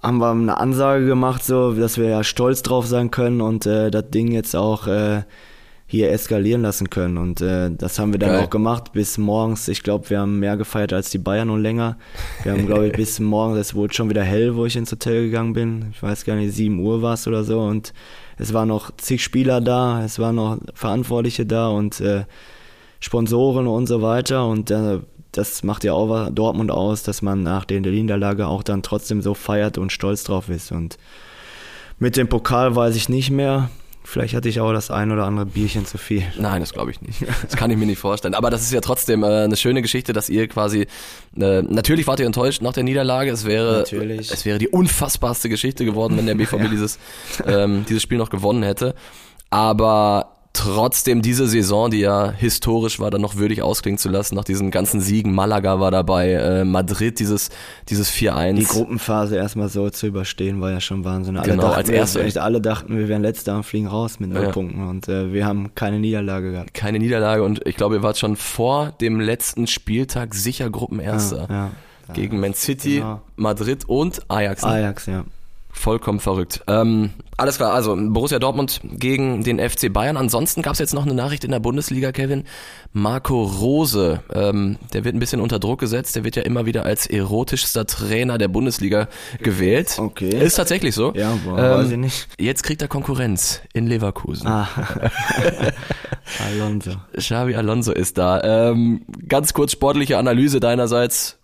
haben 0.01 0.19
wir 0.19 0.31
eine 0.31 0.57
Ansage 0.57 1.05
gemacht, 1.05 1.43
so 1.43 1.73
dass 1.73 1.97
wir 1.97 2.09
ja 2.09 2.23
stolz 2.23 2.61
drauf 2.61 2.85
sein 2.85 3.11
können 3.11 3.41
und 3.41 3.65
äh, 3.65 3.89
das 3.91 4.09
Ding 4.09 4.31
jetzt 4.31 4.55
auch 4.55 4.87
äh, 4.87 5.23
hier 5.89 6.11
eskalieren 6.11 6.61
lassen 6.61 6.89
können. 6.89 7.17
Und 7.17 7.39
äh, 7.41 7.71
das 7.71 7.97
haben 7.97 8.11
wir 8.11 8.19
dann 8.19 8.31
Geil. 8.31 8.43
auch 8.43 8.49
gemacht 8.49 8.91
bis 8.91 9.17
morgens. 9.17 9.69
Ich 9.69 9.83
glaube, 9.83 10.09
wir 10.09 10.19
haben 10.19 10.39
mehr 10.39 10.57
gefeiert 10.57 10.91
als 10.91 11.09
die 11.09 11.17
Bayern 11.17 11.49
und 11.49 11.61
länger. 11.61 11.97
Wir 12.43 12.51
haben, 12.51 12.67
glaube 12.67 12.87
ich, 12.87 12.93
bis 12.97 13.19
morgens, 13.19 13.57
es 13.59 13.73
wurde 13.73 13.93
schon 13.93 14.09
wieder 14.09 14.23
hell, 14.23 14.55
wo 14.55 14.65
ich 14.65 14.75
ins 14.75 14.91
Hotel 14.91 15.25
gegangen 15.25 15.53
bin. 15.53 15.87
Ich 15.93 16.03
weiß 16.03 16.25
gar 16.25 16.35
nicht, 16.35 16.53
7 16.53 16.77
Uhr 16.79 17.01
war 17.01 17.13
es 17.13 17.25
oder 17.25 17.45
so. 17.45 17.61
Und 17.61 17.93
es 18.37 18.53
waren 18.53 18.67
noch 18.67 18.91
zig 18.97 19.23
Spieler 19.23 19.61
da, 19.61 20.03
es 20.03 20.19
waren 20.19 20.35
noch 20.35 20.57
Verantwortliche 20.73 21.45
da 21.45 21.69
und 21.69 22.01
äh, 22.01 22.25
Sponsoren 22.99 23.65
und 23.65 23.87
so 23.87 24.01
weiter. 24.01 24.45
Und 24.45 24.69
äh, 24.69 24.99
das 25.37 25.63
macht 25.63 25.83
ja 25.83 25.93
auch 25.93 26.29
Dortmund 26.31 26.71
aus, 26.71 27.03
dass 27.03 27.21
man 27.21 27.43
nach 27.43 27.65
der 27.65 27.81
Niederlage 27.81 28.47
auch 28.47 28.63
dann 28.63 28.81
trotzdem 28.81 29.21
so 29.21 29.33
feiert 29.33 29.77
und 29.77 29.91
stolz 29.91 30.23
drauf 30.23 30.49
ist. 30.49 30.71
Und 30.71 30.97
mit 31.99 32.17
dem 32.17 32.27
Pokal 32.27 32.75
weiß 32.75 32.95
ich 32.95 33.09
nicht 33.09 33.29
mehr. 33.29 33.69
Vielleicht 34.03 34.33
hatte 34.35 34.47
ich 34.47 34.61
auch 34.61 34.71
das 34.71 34.89
ein 34.89 35.11
oder 35.11 35.25
andere 35.25 35.45
Bierchen 35.45 35.85
zu 35.85 35.97
viel. 35.97 36.23
Nein, 36.39 36.61
das 36.61 36.71
glaube 36.71 36.91
ich 36.91 37.01
nicht. 37.01 37.25
Das 37.41 37.57
kann 37.57 37.69
ich 37.71 37.77
mir 37.77 37.85
nicht 37.85 37.99
vorstellen. 37.99 38.35
Aber 38.35 38.49
das 38.49 38.61
ist 38.61 38.71
ja 38.71 38.79
trotzdem 38.79 39.21
äh, 39.21 39.43
eine 39.43 39.57
schöne 39.57 39.81
Geschichte, 39.81 40.13
dass 40.13 40.29
ihr 40.29 40.47
quasi 40.47 40.87
äh, 41.37 41.61
natürlich 41.61 42.07
wart 42.07 42.21
ihr 42.21 42.25
enttäuscht 42.25 42.61
nach 42.61 42.71
der 42.71 42.83
Niederlage. 42.83 43.29
Es 43.31 43.43
wäre 43.43 43.79
natürlich. 43.79 44.31
es 44.31 44.45
wäre 44.45 44.59
die 44.59 44.69
unfassbarste 44.69 45.49
Geschichte 45.49 45.83
geworden, 45.83 46.17
wenn 46.17 46.25
der 46.25 46.35
BVB 46.35 46.53
ja. 46.59 46.67
dieses 46.69 46.99
ähm, 47.45 47.85
dieses 47.89 48.01
Spiel 48.01 48.17
noch 48.17 48.29
gewonnen 48.29 48.63
hätte. 48.63 48.95
Aber 49.49 50.36
trotzdem 50.57 51.21
diese 51.21 51.47
Saison, 51.47 51.91
die 51.91 51.99
ja 51.99 52.31
historisch 52.31 52.99
war, 52.99 53.11
dann 53.11 53.21
noch 53.21 53.35
würdig 53.35 53.61
ausklingen 53.61 53.99
zu 53.99 54.09
lassen 54.09 54.35
nach 54.35 54.43
diesen 54.43 54.71
ganzen 54.71 54.99
Siegen. 55.01 55.33
Malaga 55.33 55.79
war 55.79 55.91
dabei, 55.91 56.31
äh, 56.31 56.65
Madrid 56.65 57.19
dieses 57.19 57.49
dieses 57.89 58.11
4-1. 58.11 58.55
Die 58.55 58.63
Gruppenphase 58.63 59.35
erstmal 59.35 59.69
so 59.69 59.89
zu 59.91 60.07
überstehen, 60.07 60.59
war 60.59 60.71
ja 60.71 60.81
schon 60.81 61.05
Wahnsinn. 61.05 61.37
Alle 61.37 61.51
genau, 61.51 61.67
als 61.67 61.89
erste. 61.89 62.25
Wir, 62.25 62.43
alle 62.43 62.59
dachten, 62.59 62.97
wir 62.97 63.07
wären 63.07 63.21
letzter 63.21 63.55
und 63.55 63.63
fliegen 63.63 63.87
raus 63.87 64.19
mit 64.19 64.31
null 64.31 64.43
ja. 64.43 64.51
Punkten 64.51 64.87
und 64.87 65.07
äh, 65.07 65.31
wir 65.31 65.45
haben 65.45 65.75
keine 65.75 65.99
Niederlage 65.99 66.51
gehabt. 66.51 66.73
Keine 66.73 66.97
Niederlage 66.97 67.43
und 67.43 67.65
ich 67.67 67.75
glaube, 67.75 67.95
ihr 67.95 68.03
wart 68.03 68.17
schon 68.17 68.35
vor 68.35 68.93
dem 68.99 69.19
letzten 69.19 69.67
Spieltag 69.67 70.33
sicher 70.33 70.69
Gruppenerster. 70.71 71.47
Ja, 71.49 71.55
ja. 71.55 72.13
Gegen 72.13 72.39
Man 72.39 72.53
City, 72.53 72.95
genau. 72.95 73.21
Madrid 73.35 73.87
und 73.87 74.21
Ajax. 74.29 74.63
Ne? 74.63 74.69
Ajax, 74.69 75.05
ja. 75.05 75.23
Vollkommen 75.77 76.19
verrückt. 76.19 76.63
Ähm, 76.67 77.11
alles 77.37 77.57
klar, 77.57 77.71
also 77.71 77.95
Borussia 77.95 78.39
Dortmund 78.39 78.81
gegen 78.83 79.43
den 79.43 79.59
FC 79.59 79.93
Bayern. 79.93 80.17
Ansonsten 80.17 80.63
gab 80.63 80.73
es 80.73 80.79
jetzt 80.79 80.95
noch 80.95 81.05
eine 81.05 81.13
Nachricht 81.13 81.43
in 81.43 81.51
der 81.51 81.59
Bundesliga, 81.59 82.11
Kevin. 82.11 82.45
Marco 82.93 83.43
Rose, 83.43 84.21
ähm, 84.33 84.77
der 84.93 85.05
wird 85.05 85.15
ein 85.15 85.19
bisschen 85.19 85.39
unter 85.39 85.59
Druck 85.59 85.79
gesetzt. 85.79 86.15
Der 86.15 86.23
wird 86.23 86.35
ja 86.35 86.41
immer 86.41 86.65
wieder 86.65 86.83
als 86.83 87.05
erotischster 87.05 87.85
Trainer 87.85 88.39
der 88.39 88.47
Bundesliga 88.47 89.07
gewählt. 89.39 89.99
Okay. 89.99 90.29
Ist 90.29 90.55
tatsächlich 90.55 90.95
so. 90.95 91.13
Ja, 91.13 91.37
boah, 91.45 91.59
ähm, 91.59 91.77
weiß 91.77 91.91
ich 91.91 91.97
nicht. 91.97 92.27
Jetzt 92.39 92.63
kriegt 92.63 92.81
er 92.81 92.87
Konkurrenz 92.87 93.61
in 93.71 93.85
Leverkusen. 93.85 94.47
Ah. 94.47 94.67
Alonso. 96.43 96.93
Xavi 97.15 97.53
Alonso 97.53 97.91
ist 97.91 98.17
da. 98.17 98.71
Ähm, 98.71 99.05
ganz 99.27 99.53
kurz 99.53 99.73
sportliche 99.73 100.17
Analyse 100.17 100.59
deinerseits 100.59 101.36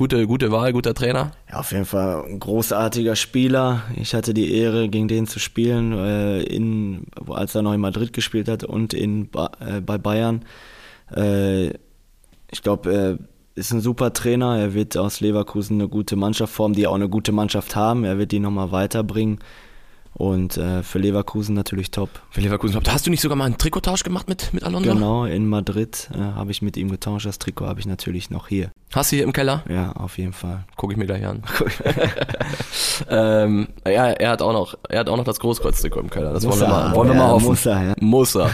gute, 0.00 0.26
gute 0.26 0.50
Wahl, 0.50 0.72
guter 0.72 0.94
Trainer? 0.94 1.32
Ja, 1.50 1.58
auf 1.58 1.72
jeden 1.72 1.84
Fall 1.84 2.24
ein 2.24 2.40
großartiger 2.40 3.16
Spieler. 3.16 3.82
Ich 3.96 4.14
hatte 4.14 4.32
die 4.32 4.54
Ehre, 4.54 4.88
gegen 4.88 5.08
den 5.08 5.26
zu 5.26 5.38
spielen, 5.38 5.92
äh, 5.92 6.40
in, 6.40 7.02
als 7.28 7.54
er 7.54 7.60
noch 7.60 7.74
in 7.74 7.82
Madrid 7.82 8.14
gespielt 8.14 8.48
hat 8.48 8.64
und 8.64 8.94
in, 8.94 9.28
äh, 9.60 9.82
bei 9.82 9.98
Bayern. 9.98 10.46
Äh, 11.14 11.74
ich 12.50 12.62
glaube, 12.62 12.90
er 12.90 13.18
ist 13.54 13.74
ein 13.74 13.82
super 13.82 14.14
Trainer. 14.14 14.56
Er 14.56 14.72
wird 14.72 14.96
aus 14.96 15.20
Leverkusen 15.20 15.78
eine 15.78 15.90
gute 15.90 16.16
Mannschaft 16.16 16.54
formen, 16.54 16.74
die 16.74 16.86
auch 16.86 16.94
eine 16.94 17.10
gute 17.10 17.32
Mannschaft 17.32 17.76
haben. 17.76 18.04
Er 18.04 18.16
wird 18.16 18.32
die 18.32 18.40
nochmal 18.40 18.72
weiterbringen. 18.72 19.40
Und 20.14 20.56
äh, 20.56 20.82
für 20.82 20.98
Leverkusen 20.98 21.54
natürlich 21.54 21.90
top. 21.90 22.10
Für 22.30 22.40
Leverkusen. 22.40 22.80
Hast 22.88 23.06
du 23.06 23.10
nicht 23.10 23.20
sogar 23.20 23.36
mal 23.36 23.44
einen 23.44 23.58
Trikottausch 23.58 24.02
gemacht 24.02 24.28
mit, 24.28 24.52
mit 24.52 24.64
Alonso? 24.64 24.92
Genau, 24.92 25.24
in 25.24 25.48
Madrid 25.48 26.10
äh, 26.12 26.18
habe 26.18 26.50
ich 26.50 26.62
mit 26.62 26.76
ihm 26.76 26.90
getauscht. 26.90 27.26
Das 27.26 27.38
Trikot 27.38 27.66
habe 27.66 27.80
ich 27.80 27.86
natürlich 27.86 28.28
noch 28.28 28.48
hier. 28.48 28.70
Hast 28.92 29.12
du 29.12 29.16
hier 29.16 29.24
im 29.24 29.32
Keller? 29.32 29.62
Ja, 29.68 29.92
auf 29.92 30.18
jeden 30.18 30.32
Fall. 30.32 30.64
Gucke 30.76 30.92
ich 30.92 30.98
mir 30.98 31.06
gleich 31.06 31.24
an. 31.24 31.42
ähm, 33.08 33.68
ja, 33.86 34.08
er 34.08 34.30
hat 34.30 34.42
auch 34.42 34.52
noch, 34.52 34.74
er 34.88 35.00
hat 35.00 35.08
auch 35.08 35.16
noch 35.16 35.24
das 35.24 35.38
Großkreuz-Trikot 35.40 36.00
im 36.00 36.10
Keller. 36.10 36.32
Das 36.32 36.44
Muss 36.44 36.60
wollen 36.60 36.70
wir 36.70 36.76
mal, 36.76 36.94
wollen 36.94 37.08
wir 37.08 37.14
mal 37.14 37.30
hoffen. 37.30 37.46
muss 37.46 37.66
er, 37.66 37.82
ja. 37.82 37.94
Muss 38.00 38.34
er. 38.34 38.50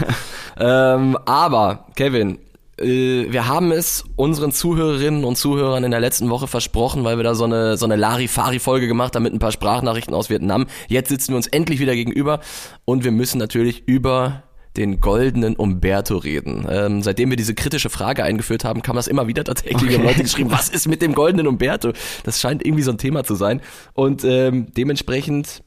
ähm, 0.59 1.17
aber, 1.25 1.85
Kevin, 1.95 2.37
wir 2.79 3.47
haben 3.47 3.71
es 3.71 4.05
unseren 4.15 4.51
Zuhörerinnen 4.51 5.23
und 5.23 5.35
Zuhörern 5.35 5.83
in 5.83 5.91
der 5.91 5.99
letzten 5.99 6.29
Woche 6.29 6.47
versprochen, 6.47 7.03
weil 7.03 7.17
wir 7.17 7.23
da 7.23 7.33
so 7.33 7.45
eine, 7.45 7.75
so 7.75 7.85
eine 7.85 7.95
Larifari-Folge 7.95 8.87
gemacht 8.87 9.15
haben 9.15 9.23
mit 9.23 9.33
ein 9.33 9.39
paar 9.39 9.51
Sprachnachrichten 9.51 10.13
aus 10.13 10.29
Vietnam. 10.29 10.67
Jetzt 10.87 11.09
sitzen 11.09 11.29
wir 11.29 11.37
uns 11.37 11.47
endlich 11.47 11.79
wieder 11.79 11.95
gegenüber 11.95 12.39
und 12.85 13.03
wir 13.03 13.11
müssen 13.11 13.39
natürlich 13.39 13.87
über 13.87 14.43
den 14.77 15.01
goldenen 15.01 15.55
Umberto 15.55 16.17
reden. 16.17 16.67
Ähm, 16.69 17.01
seitdem 17.01 17.31
wir 17.31 17.37
diese 17.37 17.55
kritische 17.55 17.89
Frage 17.89 18.23
eingeführt 18.23 18.63
haben, 18.63 18.83
kam 18.83 18.95
das 18.95 19.07
immer 19.07 19.27
wieder 19.27 19.43
tatsächlich. 19.43 19.97
Haben 19.97 20.03
Leute 20.03 20.21
geschrieben, 20.21 20.51
was 20.51 20.69
ist 20.69 20.87
mit 20.87 21.01
dem 21.01 21.15
goldenen 21.15 21.47
Umberto? 21.47 21.93
Das 22.23 22.39
scheint 22.39 22.65
irgendwie 22.65 22.83
so 22.83 22.91
ein 22.91 22.99
Thema 22.99 23.23
zu 23.23 23.35
sein. 23.35 23.61
Und 23.93 24.23
ähm, 24.23 24.67
dementsprechend, 24.77 25.63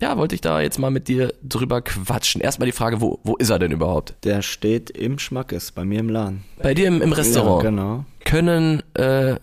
ja, 0.00 0.16
wollte 0.18 0.34
ich 0.34 0.40
da 0.40 0.60
jetzt 0.60 0.78
mal 0.78 0.90
mit 0.90 1.08
dir 1.08 1.32
drüber 1.42 1.80
quatschen. 1.80 2.40
Erstmal 2.40 2.66
die 2.66 2.72
Frage, 2.72 3.00
wo, 3.00 3.18
wo 3.24 3.36
ist 3.36 3.50
er 3.50 3.58
denn 3.58 3.72
überhaupt? 3.72 4.14
Der 4.24 4.42
steht 4.42 4.90
im 4.90 5.18
Schmackes, 5.18 5.72
bei 5.72 5.84
mir 5.84 6.00
im 6.00 6.10
Laden. 6.10 6.44
Bei 6.62 6.74
dir 6.74 6.88
im, 6.88 7.00
im 7.00 7.12
Restaurant. 7.12 7.64
Ja, 7.64 7.70
genau. 7.70 8.04
Können 8.24 8.82
äh, 8.94 9.36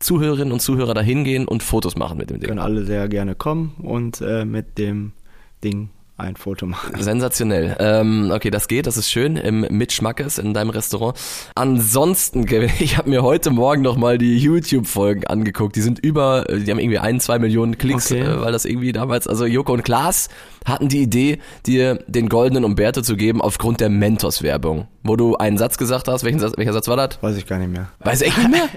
Zuhörerinnen 0.00 0.52
und 0.52 0.60
Zuhörer 0.60 0.94
da 0.94 1.00
hingehen 1.00 1.46
und 1.46 1.62
Fotos 1.62 1.96
machen 1.96 2.18
mit 2.18 2.30
dem 2.30 2.40
Ding? 2.40 2.48
Können 2.48 2.58
alle 2.58 2.84
sehr 2.84 3.08
gerne 3.08 3.34
kommen 3.34 3.74
und 3.82 4.20
äh, 4.20 4.44
mit 4.44 4.78
dem 4.78 5.12
Ding 5.62 5.90
ein 6.20 6.36
Foto 6.36 6.66
machen. 6.66 7.00
Sensationell. 7.00 7.76
Ähm, 7.78 8.30
okay, 8.34 8.50
das 8.50 8.68
geht, 8.68 8.86
das 8.86 8.96
ist 8.96 9.10
schön 9.10 9.36
im 9.36 9.60
Mitschmackes 9.70 10.38
in 10.38 10.54
deinem 10.54 10.70
Restaurant. 10.70 11.18
Ansonsten, 11.54 12.46
Kevin, 12.46 12.70
ich 12.78 12.96
habe 12.98 13.10
mir 13.10 13.22
heute 13.22 13.50
Morgen 13.50 13.82
noch 13.82 13.96
mal 13.96 14.18
die 14.18 14.38
YouTube-Folgen 14.38 15.26
angeguckt. 15.26 15.76
Die 15.76 15.80
sind 15.80 15.98
über, 15.98 16.48
äh, 16.48 16.60
die 16.60 16.70
haben 16.70 16.78
irgendwie 16.78 16.98
ein, 16.98 17.20
zwei 17.20 17.38
Millionen 17.38 17.78
Klicks, 17.78 18.10
Okay. 18.10 18.20
äh, 18.22 18.40
weil 18.40 18.52
das 18.52 18.64
irgendwie 18.64 18.92
damals, 18.92 19.26
also 19.26 19.46
Joko 19.46 19.72
und 19.72 19.82
Klaas 19.82 20.28
hatten 20.64 20.88
die 20.88 21.02
Idee, 21.02 21.38
dir 21.66 22.04
den 22.06 22.28
goldenen 22.28 22.64
Umberto 22.64 23.00
zu 23.02 23.16
geben 23.16 23.40
aufgrund 23.40 23.80
der 23.80 23.88
Mentos-Werbung, 23.88 24.88
wo 25.02 25.16
du 25.16 25.36
einen 25.36 25.58
Satz 25.58 25.78
gesagt 25.78 26.06
hast. 26.08 26.24
Welchen 26.24 26.38
Satz, 26.38 26.52
welcher 26.56 26.72
Satz 26.72 26.86
war 26.88 26.96
das? 26.96 27.18
Weiß 27.22 27.36
ich 27.36 27.46
gar 27.46 27.58
nicht 27.58 27.72
mehr. 27.72 27.88
Weiß 28.00 28.20
echt 28.22 28.36
nicht 28.38 28.50
mehr? 28.50 28.68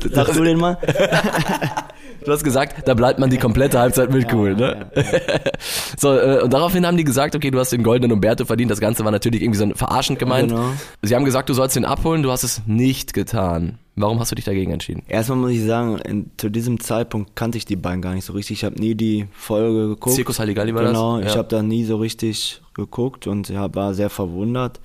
Sagst 0.12 0.36
du 0.36 0.44
den 0.44 0.58
mal? 0.58 0.78
Du 2.24 2.32
hast 2.32 2.44
gesagt, 2.44 2.86
da 2.88 2.94
bleibt 2.94 3.18
man 3.18 3.30
die 3.30 3.38
komplette 3.38 3.78
Halbzeit 3.78 4.10
mit 4.12 4.32
cool, 4.32 4.54
ne? 4.54 4.90
so, 5.98 6.16
äh, 6.16 6.40
und 6.42 6.52
daraufhin 6.52 6.86
haben 6.86 6.96
die 6.96 7.04
gesagt, 7.04 7.34
okay, 7.34 7.50
du 7.50 7.58
hast 7.58 7.70
den 7.72 7.82
goldenen 7.82 8.12
Umberto 8.12 8.44
verdient. 8.44 8.70
Das 8.70 8.80
Ganze 8.80 9.04
war 9.04 9.10
natürlich 9.12 9.42
irgendwie 9.42 9.58
so 9.58 9.68
verarschend 9.74 10.18
gemeint. 10.18 10.50
Genau. 10.50 10.70
Sie 11.02 11.14
haben 11.14 11.24
gesagt, 11.24 11.48
du 11.48 11.54
sollst 11.54 11.76
den 11.76 11.84
abholen, 11.84 12.22
du 12.22 12.30
hast 12.30 12.42
es 12.42 12.62
nicht 12.66 13.12
getan. 13.14 13.78
Warum 13.96 14.20
hast 14.20 14.30
du 14.30 14.36
dich 14.36 14.44
dagegen 14.44 14.70
entschieden? 14.72 15.02
Erstmal 15.08 15.38
muss 15.38 15.50
ich 15.52 15.64
sagen, 15.64 15.98
in, 15.98 16.30
zu 16.36 16.50
diesem 16.50 16.78
Zeitpunkt 16.80 17.34
kannte 17.34 17.58
ich 17.58 17.64
die 17.64 17.74
beiden 17.76 18.00
gar 18.00 18.14
nicht 18.14 18.24
so 18.24 18.32
richtig. 18.32 18.58
Ich 18.58 18.64
habe 18.64 18.78
nie 18.80 18.94
die 18.94 19.26
Folge 19.32 19.88
geguckt. 19.88 20.14
Zirkus 20.14 20.38
Halligalli 20.38 20.74
war 20.74 20.84
genau, 20.84 21.18
das? 21.18 21.26
ich 21.28 21.32
Ja. 21.32 21.38
habe 21.38 21.48
da 21.48 21.62
nie 21.62 21.84
so 21.84 21.96
richtig 21.96 22.60
geguckt 22.74 23.26
und 23.26 23.52
war 23.74 23.94
sehr 23.94 24.10
verwundert. 24.10 24.80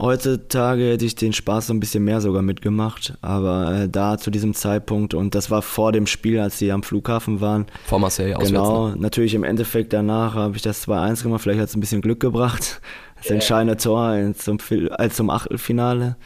Heutzutage 0.00 0.92
hätte 0.92 1.04
ich 1.04 1.14
den 1.14 1.34
Spaß 1.34 1.66
so 1.66 1.74
ein 1.74 1.80
bisschen 1.80 2.04
mehr 2.04 2.22
sogar 2.22 2.40
mitgemacht, 2.40 3.18
aber 3.20 3.82
äh, 3.82 3.88
da 3.88 4.16
zu 4.16 4.30
diesem 4.30 4.54
Zeitpunkt 4.54 5.12
und 5.12 5.34
das 5.34 5.50
war 5.50 5.60
vor 5.60 5.92
dem 5.92 6.06
Spiel, 6.06 6.40
als 6.40 6.58
sie 6.58 6.72
am 6.72 6.82
Flughafen 6.82 7.42
waren. 7.42 7.66
Vor 7.84 7.98
Marseille 7.98 8.34
auswärts. 8.34 8.50
Genau, 8.50 8.88
ne? 8.88 8.96
natürlich 8.96 9.34
im 9.34 9.44
Endeffekt 9.44 9.92
danach 9.92 10.34
habe 10.34 10.56
ich 10.56 10.62
das 10.62 10.88
2-1 10.88 11.24
gemacht, 11.24 11.42
vielleicht 11.42 11.60
hat 11.60 11.68
es 11.68 11.76
ein 11.76 11.80
bisschen 11.80 12.00
Glück 12.00 12.20
gebracht. 12.20 12.80
Das 13.22 13.30
entscheidende 13.30 13.76
Tor 13.76 14.16
zum, 14.34 14.56
als 14.92 15.16
zum 15.16 15.28
Achtelfinale. 15.28 16.16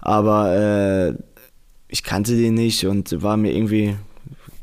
Aber 0.00 0.56
äh, 0.56 1.14
ich 1.86 2.02
kannte 2.02 2.36
den 2.36 2.54
nicht 2.54 2.84
und 2.84 3.22
war 3.22 3.36
mir 3.36 3.54
irgendwie, 3.54 3.94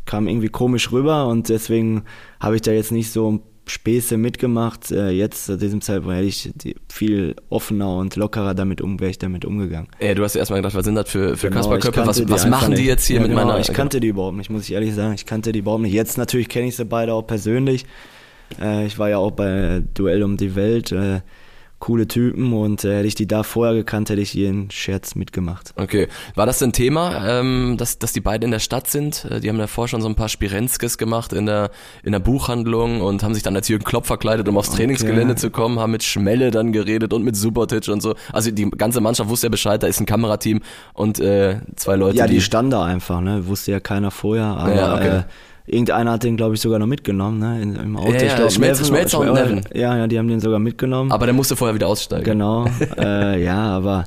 kam 0.06 0.28
irgendwie 0.28 0.50
komisch 0.50 0.92
rüber 0.92 1.28
und 1.28 1.48
deswegen 1.48 2.04
habe 2.42 2.58
ich 2.58 2.62
da 2.64 2.74
jetzt 2.74 2.92
nicht 2.92 3.14
so 3.14 3.42
Späße 3.70 4.18
mitgemacht. 4.18 4.92
Äh, 4.92 5.12
jetzt 5.12 5.46
zu 5.46 5.58
diesem 5.58 5.82
Zeitpunkt 5.82 6.16
hätte 6.18 6.28
ich 6.28 6.76
viel 6.92 7.36
offener 7.50 7.96
und 7.98 8.16
lockerer 8.16 8.54
damit 8.54 8.82
um, 8.82 9.00
wäre 9.00 9.12
ich 9.12 9.18
damit 9.20 9.46
umgegangen. 9.46 9.88
Ey, 10.00 10.16
du 10.16 10.24
hast 10.24 10.34
ja 10.36 10.40
erstmal 10.40 10.60
gedacht, 10.62 10.76
was 10.76 10.86
sind 10.86 10.96
das 10.96 11.10
für, 11.10 11.38
für 11.38 11.48
Genau, 11.50 11.62
Kasper 11.62 11.76
ich 11.78 11.82
Köppe? 11.84 12.02
kannte 12.02 12.30
Was, 12.30 12.30
was 12.30 12.48
machen 12.48 12.76
die 12.76 12.86
jetzt 12.86 13.06
hier 13.06 13.18
Ja, 13.18 13.22
mit 13.22 13.32
genau, 13.32 13.46
meiner... 13.46 13.60
Ich 13.60 13.72
kannte 13.72 14.00
die 14.00 14.08
überhaupt 14.08 14.38
nicht, 14.38 14.50
muss 14.50 14.64
ich 14.64 14.74
ehrlich 14.74 14.94
sagen. 14.94 15.14
Ich 15.14 15.26
kannte 15.26 15.52
die 15.52 15.60
überhaupt 15.60 15.84
nicht. 15.84 15.94
Jetzt 15.94 16.18
natürlich 16.18 16.50
kenne 16.50 16.68
ich 16.68 16.76
sie 16.76 16.86
beide 16.86 17.14
auch 17.14 17.24
persönlich. 17.24 17.86
Äh, 18.62 18.86
ich 18.86 18.98
war 19.00 19.10
ja 19.10 19.18
auch 19.18 19.32
bei 19.32 19.84
Duell 19.94 20.24
um 20.24 20.36
die 20.38 20.56
Welt. 20.56 20.92
Coole 21.80 22.08
Typen 22.08 22.52
und 22.54 22.84
äh, 22.84 22.98
hätte 22.98 23.08
ich 23.08 23.16
die 23.16 23.26
da 23.28 23.44
vorher 23.44 23.74
gekannt, 23.74 24.10
hätte 24.10 24.22
ich 24.22 24.34
jeden 24.34 24.70
Scherz 24.70 25.16
mitgemacht. 25.16 25.74
Okay. 25.78 26.08
War 26.36 26.46
das 26.46 26.60
denn 26.60 26.74
Thema, 26.74 27.40
ähm, 27.40 27.76
dass, 27.78 28.00
dass 28.00 28.12
die 28.12 28.20
beiden 28.20 28.44
in 28.46 28.52
der 28.52 28.60
Stadt 28.60 28.88
sind? 28.90 29.26
Äh, 29.30 29.40
Die 29.40 29.48
haben 29.50 29.58
davor 29.58 29.88
schon 29.88 30.02
so 30.02 30.10
ein 30.10 30.16
paar 30.16 30.28
Spirenzkes 30.30 30.98
gemacht 30.98 31.32
in 31.32 31.46
der, 31.46 31.72
in 32.04 32.12
der 32.12 32.20
Buchhandlung 32.20 33.02
und 33.02 33.24
haben 33.24 33.34
sich 33.34 33.44
dann 33.44 33.56
als 33.56 33.70
Jürgen 33.70 33.86
Klopp 33.86 34.06
verkleidet, 34.08 34.48
um 34.50 34.58
aufs 34.58 34.72
Trainingsgelände 34.72 35.36
zu 35.36 35.50
kommen, 35.52 35.80
haben 35.80 35.92
mit 35.92 36.04
Schmelle 36.04 36.52
dann 36.52 36.72
geredet 36.74 37.14
und 37.14 37.24
mit 37.24 37.36
Subotic 37.36 37.88
und 37.88 38.02
so. 38.02 38.16
Also 38.34 38.52
die 38.52 38.70
ganze 38.70 39.00
Mannschaft 39.00 39.30
wusste 39.30 39.48
ja 39.48 39.52
Bescheid, 39.52 39.82
da 39.82 39.88
ist 39.88 40.00
ein 40.02 40.06
Kamerateam 40.06 40.62
und 40.94 41.20
äh, 41.20 41.62
zwei 41.78 41.96
Leute, 41.96 42.18
Ja, 42.18 42.28
die, 42.28 42.36
die 42.36 42.42
stand 42.42 42.74
da 42.74 42.84
einfach, 42.84 43.22
ne? 43.22 43.48
Wusste 43.48 43.72
ja 43.72 43.80
keiner 43.80 44.12
vorher, 44.12 44.46
aber 44.46 44.76
Ja, 44.76 44.96
okay. 44.96 45.08
äh, 45.20 45.24
irgendeiner 45.72 46.12
hat 46.14 46.24
den, 46.24 46.36
glaube 46.38 46.56
ich, 46.56 46.62
sogar 46.62 46.80
noch 46.80 46.88
mitgenommen, 46.88 47.40
ne? 47.40 47.62
Im 47.62 47.96
Auto. 47.98 48.12
Ja, 48.14 48.20
ja, 48.22 48.28
ich 48.28 48.36
glaub, 48.36 48.52
Schmelz- 48.52 48.80
Neven- 48.80 48.86
Schmelzer 48.88 49.20
und 49.20 49.34
Neven. 49.34 49.62
Ja, 49.74 49.98
ja, 49.98 50.08
die 50.08 50.18
haben 50.20 50.28
den 50.28 50.40
sogar 50.40 50.60
mitgenommen. 50.60 51.12
aber 51.12 51.26
der 51.26 51.34
musste 51.34 51.56
vorher 51.56 51.76
wieder 51.76 51.88
aussteigen. 51.88 52.24
Genau, 52.24 52.66
äh, 52.98 53.44
ja, 53.44 53.58
aber 53.58 54.06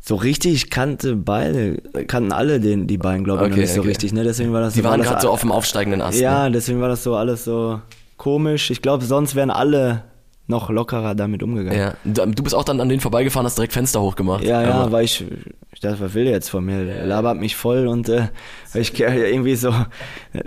so 0.00 0.16
richtig 0.16 0.70
kannte 0.70 1.16
beide, 1.16 1.76
kannten 2.06 2.32
alle 2.32 2.60
den, 2.60 2.86
die 2.86 2.96
beiden, 2.96 3.24
glaube 3.24 3.42
ich, 3.44 3.48
noch 3.48 3.52
Okay, 3.56 3.60
nicht 3.62 3.74
so 3.74 3.80
okay. 3.80 3.88
richtig, 3.90 4.12
ne? 4.14 4.24
Deswegen 4.24 4.52
war 4.52 4.60
das 4.62 4.72
Die 4.74 4.82
war 4.82 4.92
waren 4.92 5.02
gerade 5.02 5.20
so 5.20 5.28
auf 5.30 5.40
dem 5.42 5.52
aufsteigenden 5.52 6.00
Ast. 6.00 6.18
Ja, 6.18 6.44
Ne? 6.44 6.52
deswegen 6.52 6.80
war 6.80 6.88
das 6.88 7.02
so 7.02 7.14
alles 7.14 7.44
so 7.44 7.80
komisch. 8.16 8.70
Ich 8.70 8.80
glaube, 8.80 9.04
sonst 9.04 9.34
wären 9.34 9.50
alle 9.50 10.04
noch 10.48 10.70
lockerer 10.70 11.14
damit 11.14 11.42
umgegangen. 11.42 11.78
Ja. 11.78 11.94
Du 12.26 12.42
bist 12.42 12.54
auch 12.54 12.64
dann 12.64 12.80
an 12.80 12.88
denen 12.88 13.00
vorbeigefahren, 13.00 13.44
hast 13.46 13.56
direkt 13.58 13.72
Fenster 13.74 14.00
hochgemacht. 14.00 14.42
Ja, 14.44 14.62
ja, 14.62 14.70
Aber- 14.74 14.92
weil 14.92 15.04
ich, 15.04 15.24
ich 15.72 15.80
dachte, 15.80 16.00
was 16.00 16.14
will 16.14 16.24
der 16.24 16.32
jetzt 16.32 16.48
von 16.50 16.64
mir? 16.64 16.84
Der 16.84 17.06
labert 17.06 17.38
mich 17.38 17.54
voll 17.54 17.86
und 17.86 18.08
äh, 18.08 18.28
ich 18.74 18.98
irgendwie 19.00 19.54
so, 19.56 19.72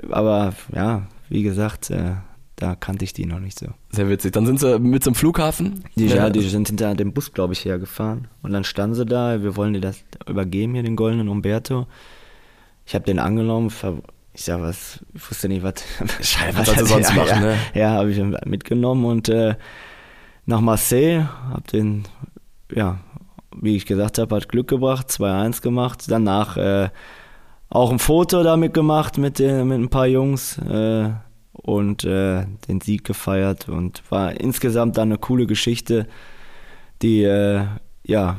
aber 0.10 0.54
ja, 0.76 1.04
wie 1.30 1.44
gesagt, 1.44 1.90
äh, 1.92 2.14
da 2.56 2.76
kannte 2.76 3.04
ich 3.06 3.14
die 3.14 3.26
noch 3.26 3.40
nicht 3.40 3.58
so. 3.58 3.68
Sehr 3.92 4.08
witzig. 4.10 4.34
Dann 4.34 4.46
sind 4.46 4.60
sie 4.60 4.78
mit 4.80 5.04
zum 5.04 5.16
Flughafen. 5.16 5.84
Die, 5.96 6.06
Ja. 6.08 6.16
ja, 6.16 6.30
die 6.30 6.42
sind 6.48 6.68
hinter 6.68 6.94
dem 6.94 7.12
Bus, 7.14 7.32
glaube 7.34 7.54
ich, 7.54 7.66
hergefahren. 7.66 8.28
Und 8.44 8.54
dann 8.54 8.64
standen 8.64 8.96
sie 8.96 9.06
da, 9.06 9.42
wir 9.42 9.56
wollen 9.56 9.74
dir 9.74 9.82
das 9.82 10.04
übergeben 10.28 10.74
hier, 10.76 10.84
den 10.84 10.96
goldenen 10.96 11.28
Umberto. 11.30 11.88
Ich 12.86 12.94
habe 12.94 13.06
den 13.06 13.18
angenommen, 13.20 13.72
ich 14.34 14.44
sag 14.46 14.62
was, 14.62 15.00
ich 15.14 15.30
wusste 15.30 15.48
nicht, 15.50 15.64
was. 15.64 15.74
Scheiße, 16.22 16.58
was 16.58 16.74
du 16.74 16.86
sonst 16.86 17.10
ja, 17.10 17.16
machen, 17.16 17.28
ja, 17.30 17.40
ne? 17.40 17.56
Ja, 17.74 17.90
habe 17.92 18.12
ich 18.12 18.22
mitgenommen 18.46 19.06
und 19.06 19.28
äh, 19.30 19.56
nach 20.46 20.62
Marseille, 20.62 21.28
hab 21.52 21.68
den, 21.68 22.04
ja, 22.74 23.00
wie 23.56 23.76
ich 23.76 23.86
gesagt 23.86 24.18
habe, 24.18 24.36
hat 24.36 24.50
Glück 24.50 24.68
gebracht, 24.68 25.10
2-1 25.10 25.62
gemacht. 25.62 26.06
Danach 26.08 26.58
äh, 26.58 26.90
auch 27.70 27.92
ein 27.92 28.00
Foto 28.00 28.44
damit 28.44 28.74
gemacht 28.74 29.18
mit, 29.18 29.40
den, 29.40 29.68
mit 29.68 29.80
ein 29.80 29.90
paar 29.90 30.08
Jungs 30.08 30.58
äh, 30.58 31.10
und 31.54 32.04
äh, 32.04 32.46
den 32.68 32.82
Sieg 32.82 33.04
gefeiert 33.04 33.70
und 33.70 34.04
war 34.10 34.40
insgesamt 34.40 34.98
dann 34.98 35.10
eine 35.10 35.18
coole 35.18 35.46
Geschichte, 35.46 36.08
die 37.02 37.24
äh, 37.24 37.66
ja 38.06 38.38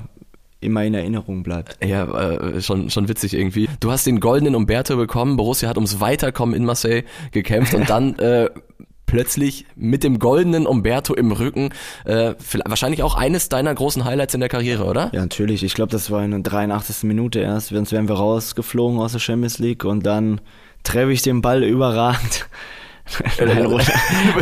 immer 0.60 0.84
in 0.84 0.94
Erinnerung 0.94 1.42
bleibt. 1.42 1.84
Ja, 1.84 2.04
äh, 2.04 2.60
schon, 2.60 2.88
schon 2.90 3.08
witzig 3.08 3.34
irgendwie. 3.34 3.68
Du 3.80 3.90
hast 3.90 4.06
den 4.06 4.20
goldenen 4.20 4.54
Umberto 4.54 4.96
bekommen, 4.96 5.36
Borussia 5.36 5.68
hat 5.68 5.76
ums 5.76 6.00
Weiterkommen 6.00 6.54
in 6.54 6.64
Marseille 6.64 7.04
gekämpft 7.32 7.74
und 7.74 7.90
dann 7.90 8.16
äh, 8.18 8.48
plötzlich 9.06 9.66
mit 9.76 10.04
dem 10.04 10.18
goldenen 10.18 10.66
Umberto 10.66 11.14
im 11.14 11.32
Rücken, 11.32 11.70
äh, 12.04 12.34
wahrscheinlich 12.64 13.02
auch 13.02 13.14
eines 13.14 13.48
deiner 13.48 13.74
großen 13.74 14.04
Highlights 14.04 14.34
in 14.34 14.40
der 14.40 14.48
Karriere, 14.48 14.84
oder? 14.84 15.10
Ja, 15.12 15.20
natürlich. 15.20 15.62
Ich 15.62 15.74
glaube, 15.74 15.92
das 15.92 16.10
war 16.10 16.24
in 16.24 16.30
der 16.30 16.40
83. 16.40 17.04
Minute 17.04 17.40
erst, 17.40 17.68
sonst 17.68 17.92
wären 17.92 18.08
wir 18.08 18.16
rausgeflogen 18.16 18.98
aus 18.98 19.12
der 19.12 19.18
Champions 19.18 19.58
League 19.58 19.84
und 19.84 20.06
dann 20.06 20.40
treffe 20.82 21.12
ich 21.12 21.22
den 21.22 21.42
Ball 21.42 21.62
überragend. 21.62 22.48
Dann 23.38 23.66
rutsch, 23.66 23.90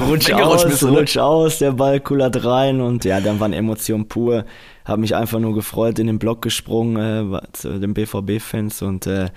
rutsch 0.01 0.33
aus, 0.33 0.83
ne? 0.83 0.91
rutsch 0.91 1.17
aus, 1.17 1.59
der 1.59 1.73
Ball 1.73 1.99
kullert 1.99 2.45
rein 2.45 2.81
und 2.81 3.05
ja, 3.05 3.21
dann 3.21 3.41
waren 3.41 3.53
Emotionen 3.53 4.07
pur. 4.07 4.45
Habe 4.85 5.01
mich 5.01 5.17
einfach 5.17 5.39
nur 5.39 5.55
gefreut, 5.55 5.99
in 5.99 6.07
den 6.07 6.19
Block 6.19 6.43
gesprungen, 6.43 7.35
äh, 7.35 7.41
zu 7.53 7.79
den 7.79 7.95
BVB-Fans 7.95 8.83
und 8.83 9.07
äh, 9.07 9.31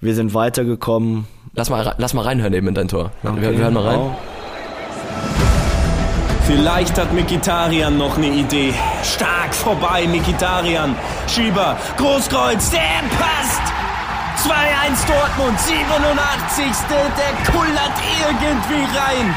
wir 0.00 0.14
sind 0.14 0.34
weitergekommen. 0.34 1.26
Lass 1.54 1.70
mal, 1.70 1.94
lass 1.98 2.14
mal 2.14 2.22
reinhören 2.22 2.52
eben 2.54 2.68
in 2.68 2.74
dein 2.74 2.88
Tor. 2.88 3.12
Wir, 3.22 3.52
wir 3.52 3.58
hören 3.58 3.74
mal 3.74 3.82
rein. 3.82 3.98
Genau. 3.98 4.18
Vielleicht 6.46 6.96
hat 6.96 7.12
Mikitarian 7.12 7.98
noch 7.98 8.16
eine 8.16 8.28
Idee. 8.28 8.72
Stark 9.02 9.52
vorbei, 9.52 10.06
Mikitarian. 10.06 10.94
Schieber, 11.26 11.76
Großkreuz, 11.96 12.70
der 12.70 13.02
passt. 13.18 13.62
2-1 14.46 15.06
Dortmund, 15.08 15.58
87. 15.58 16.64
Der 16.88 17.52
kullert 17.52 17.96
irgendwie 18.22 18.84
rein. 18.96 19.34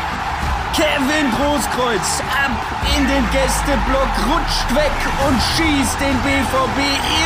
Kevin 0.76 1.32
Großkreuz 1.32 2.22
ab 2.30 2.52
in 2.96 3.08
den 3.08 3.26
Gästeblock, 3.32 4.14
rutscht 4.30 4.70
weg 4.76 4.94
und 5.28 5.38
schießt 5.58 6.00
den 6.00 6.18
BVB 6.22 6.80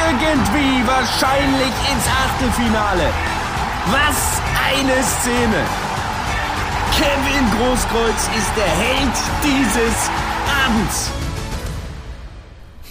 irgendwie 0.08 0.88
wahrscheinlich 0.88 1.74
ins 1.92 2.08
Achtelfinale. 2.08 3.10
Was 3.92 4.42
eine 4.72 5.04
Szene! 5.04 5.93
Kevin 6.96 7.50
Großkreuz 7.58 8.30
ist 8.38 8.52
der 8.56 8.68
Held 8.68 9.16
dieses 9.44 10.10
Abends. 10.66 11.12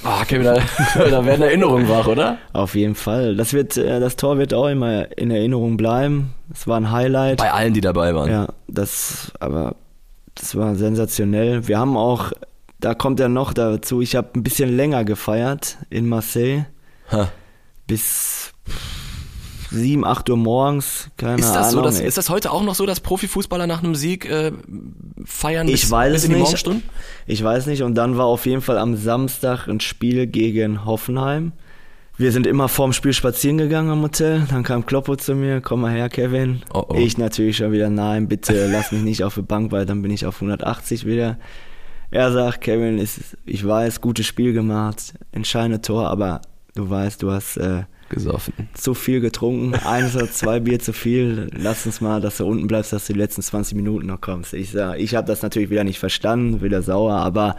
Ah, 0.03 0.25
Kevin, 0.25 0.45
da, 0.45 0.55
da 1.11 1.25
werden 1.25 1.43
Erinnerungen 1.43 1.89
wach, 1.89 2.09
oder? 2.09 2.39
Auf 2.53 2.75
jeden 2.75 2.97
Fall. 2.97 3.37
Das 3.37 3.53
wird, 3.53 3.77
äh, 3.77 4.01
das 4.01 4.17
Tor 4.17 4.39
wird 4.39 4.55
auch 4.55 4.67
immer 4.67 5.17
in 5.17 5.31
Erinnerung 5.31 5.77
bleiben. 5.77 6.35
Es 6.53 6.67
war 6.67 6.79
ein 6.79 6.91
Highlight. 6.91 7.39
Bei 7.39 7.53
allen, 7.53 7.75
die 7.75 7.81
dabei 7.81 8.13
waren. 8.15 8.29
Ja, 8.29 8.49
das, 8.67 9.31
aber 9.39 9.77
das 10.35 10.57
war 10.57 10.75
sensationell. 10.75 11.69
Wir 11.69 11.79
haben 11.79 11.97
auch, 11.97 12.33
da 12.81 12.95
kommt 12.95 13.21
ja 13.21 13.29
noch 13.29 13.53
dazu, 13.53 14.01
ich 14.01 14.17
habe 14.17 14.31
ein 14.35 14.43
bisschen 14.43 14.77
länger 14.77 15.05
gefeiert 15.05 15.77
in 15.91 16.09
Marseille. 16.09 16.65
Ha. 17.13 17.29
Bis 17.87 18.53
7, 19.73 20.05
8 20.05 20.31
Uhr 20.31 20.37
morgens, 20.37 21.09
keine 21.17 21.41
Ist 21.41 21.53
das, 21.53 21.73
so, 21.73 21.79
Ahnung. 21.79 21.91
dass, 21.93 22.01
ist 22.01 22.19
das 22.19 22.31
heute 22.31 22.51
auch 22.51 22.63
noch 22.63 22.75
so, 22.75 22.87
dass 22.87 23.01
Profifußballer 23.01 23.67
nach 23.67 23.83
einem 23.83 23.95
Sieg 23.95 24.29
äh, 24.29 24.53
feiern 25.25 25.67
bis, 25.67 25.85
ich 25.85 25.91
weiß 25.91 26.13
bis 26.13 26.25
in 26.25 26.31
die 26.31 26.37
nicht. 26.37 26.45
Morgenstunden? 26.45 26.83
Ich 27.27 27.43
weiß 27.43 27.67
nicht. 27.67 27.83
Und 27.83 27.95
dann 27.95 28.17
war 28.17 28.27
auf 28.27 28.47
jeden 28.47 28.61
Fall 28.63 28.79
am 28.79 28.97
Samstag 28.97 29.69
ein 29.69 29.81
Spiel 29.81 30.27
gegen 30.27 30.85
Hoffenheim. 30.85 31.53
Wir 32.19 32.31
sind 32.31 32.47
immer 32.47 32.69
vorm 32.69 32.93
Spiel 32.93 33.15
spazieren 33.15 33.59
gegangen 33.59 33.91
am 33.91 34.03
Hotel. 34.03 34.47
Dann 34.51 34.63
kam 34.63 34.85
Kloppo 34.85 35.17
zu 35.17 35.35
mir, 35.35 35.61
komm 35.61 35.81
mal 35.81 35.93
her, 35.93 36.09
Kevin. 36.09 36.63
Oh, 36.73 36.85
oh. 36.89 36.95
Ich 36.95 37.17
natürlich 37.17 37.57
schon 37.57 37.73
wieder, 37.73 37.89
nein, 37.89 38.29
bitte 38.29 38.71
lass 38.71 38.93
mich 38.93 39.03
nicht 39.03 39.25
auf 39.25 39.35
die 39.35 39.43
Bank, 39.43 39.73
weil 39.73 39.87
dann 39.87 40.03
bin 40.03 40.11
ich 40.11 40.27
auf 40.27 40.37
180 40.37 41.07
wieder. 41.07 41.39
Er 42.11 42.31
sagt, 42.31 42.61
Kevin, 42.61 42.99
ist, 42.99 43.39
ich 43.47 43.67
weiß, 43.67 44.03
gutes 44.03 44.27
Spiel 44.27 44.53
gemacht, 44.53 45.15
entscheidende 45.33 45.81
Tor, 45.81 46.09
aber 46.11 46.43
du 46.75 46.91
weißt, 46.91 47.23
du 47.23 47.31
hast 47.31 47.57
äh, 47.57 47.85
Gesoffen. 48.13 48.55
zu 48.75 48.95
viel 48.95 49.21
getrunken, 49.21 49.75
eins 49.75 50.15
oder 50.15 50.31
zwei 50.31 50.61
Bier 50.61 50.79
zu 50.79 50.93
viel. 50.93 51.51
Lass 51.57 51.87
uns 51.87 52.01
mal, 52.01 52.21
dass 52.21 52.37
du 52.37 52.47
unten 52.47 52.67
bleibst, 52.67 52.93
dass 52.93 53.07
du 53.07 53.15
die 53.15 53.19
letzten 53.19 53.43
20 53.43 53.77
Minuten 53.77 54.07
noch 54.07 54.21
kommst. 54.21 54.55
Ich 54.55 54.71
sag, 54.71 55.01
ich 55.01 55.15
habe 55.15 55.27
das 55.27 55.43
natürlich 55.43 55.71
wieder 55.71 55.85
nicht 55.85 55.99
verstanden, 55.99 56.63
wieder 56.63 56.83
sauer, 56.83 57.15
aber 57.15 57.57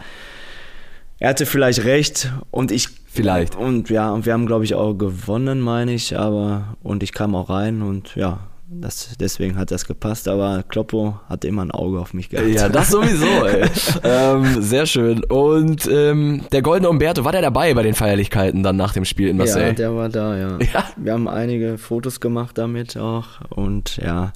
er 1.18 1.30
hatte 1.30 1.46
vielleicht 1.46 1.84
recht 1.84 2.32
und 2.50 2.70
ich 2.70 2.88
Vielleicht. 3.06 3.54
und 3.54 3.90
ja, 3.90 4.10
und 4.10 4.26
wir 4.26 4.32
haben 4.32 4.46
glaube 4.46 4.64
ich 4.64 4.74
auch 4.74 4.94
gewonnen, 4.94 5.60
meine 5.60 5.94
ich, 5.94 6.18
aber 6.18 6.76
und 6.82 7.02
ich 7.02 7.12
kam 7.12 7.34
auch 7.36 7.48
rein 7.50 7.82
und 7.82 8.16
ja, 8.16 8.40
das, 8.80 9.10
deswegen 9.20 9.56
hat 9.56 9.70
das 9.70 9.86
gepasst, 9.86 10.28
aber 10.28 10.62
Kloppo 10.68 11.20
hatte 11.28 11.48
immer 11.48 11.62
ein 11.64 11.70
Auge 11.70 11.98
auf 12.00 12.14
mich 12.14 12.28
gehabt. 12.28 12.48
Ja, 12.48 12.68
das 12.68 12.90
sowieso, 12.90 13.26
ey. 13.46 13.68
ähm, 14.02 14.62
sehr 14.62 14.86
schön. 14.86 15.24
Und 15.24 15.86
ähm, 15.90 16.42
der 16.52 16.62
goldene 16.62 16.88
Umberto, 16.88 17.24
war 17.24 17.32
der 17.32 17.42
dabei 17.42 17.72
bei 17.74 17.82
den 17.82 17.94
Feierlichkeiten 17.94 18.62
dann 18.62 18.76
nach 18.76 18.92
dem 18.92 19.04
Spiel 19.04 19.28
in 19.28 19.36
Ja, 19.36 19.44
Marseille? 19.44 19.74
der 19.74 19.94
war 19.94 20.08
da, 20.08 20.36
ja. 20.36 20.58
Ja? 20.72 20.84
Wir 20.96 21.12
haben 21.12 21.28
einige 21.28 21.78
Fotos 21.78 22.20
gemacht 22.20 22.58
damit 22.58 22.96
auch 22.96 23.40
und 23.50 23.96
ja, 23.98 24.32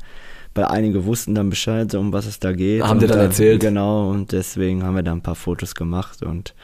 weil 0.55 0.65
einige 0.65 1.05
wussten 1.05 1.35
dann 1.35 1.51
Bescheid, 1.51 1.95
um 1.95 2.13
was 2.13 2.27
es 2.27 2.39
da 2.41 2.53
geht. 2.53 2.83
Haben 2.83 3.01
dir 3.01 3.07
dann 3.07 3.19
erzählt? 3.21 3.61
Genau, 3.61 4.11
und 4.11 4.33
deswegen 4.33 4.83
haben 4.85 4.97
wir 4.97 5.03
da 5.03 5.13
ein 5.13 5.23
paar 5.23 5.35
Fotos 5.37 5.75
gemacht 5.75 6.23
und 6.23 6.55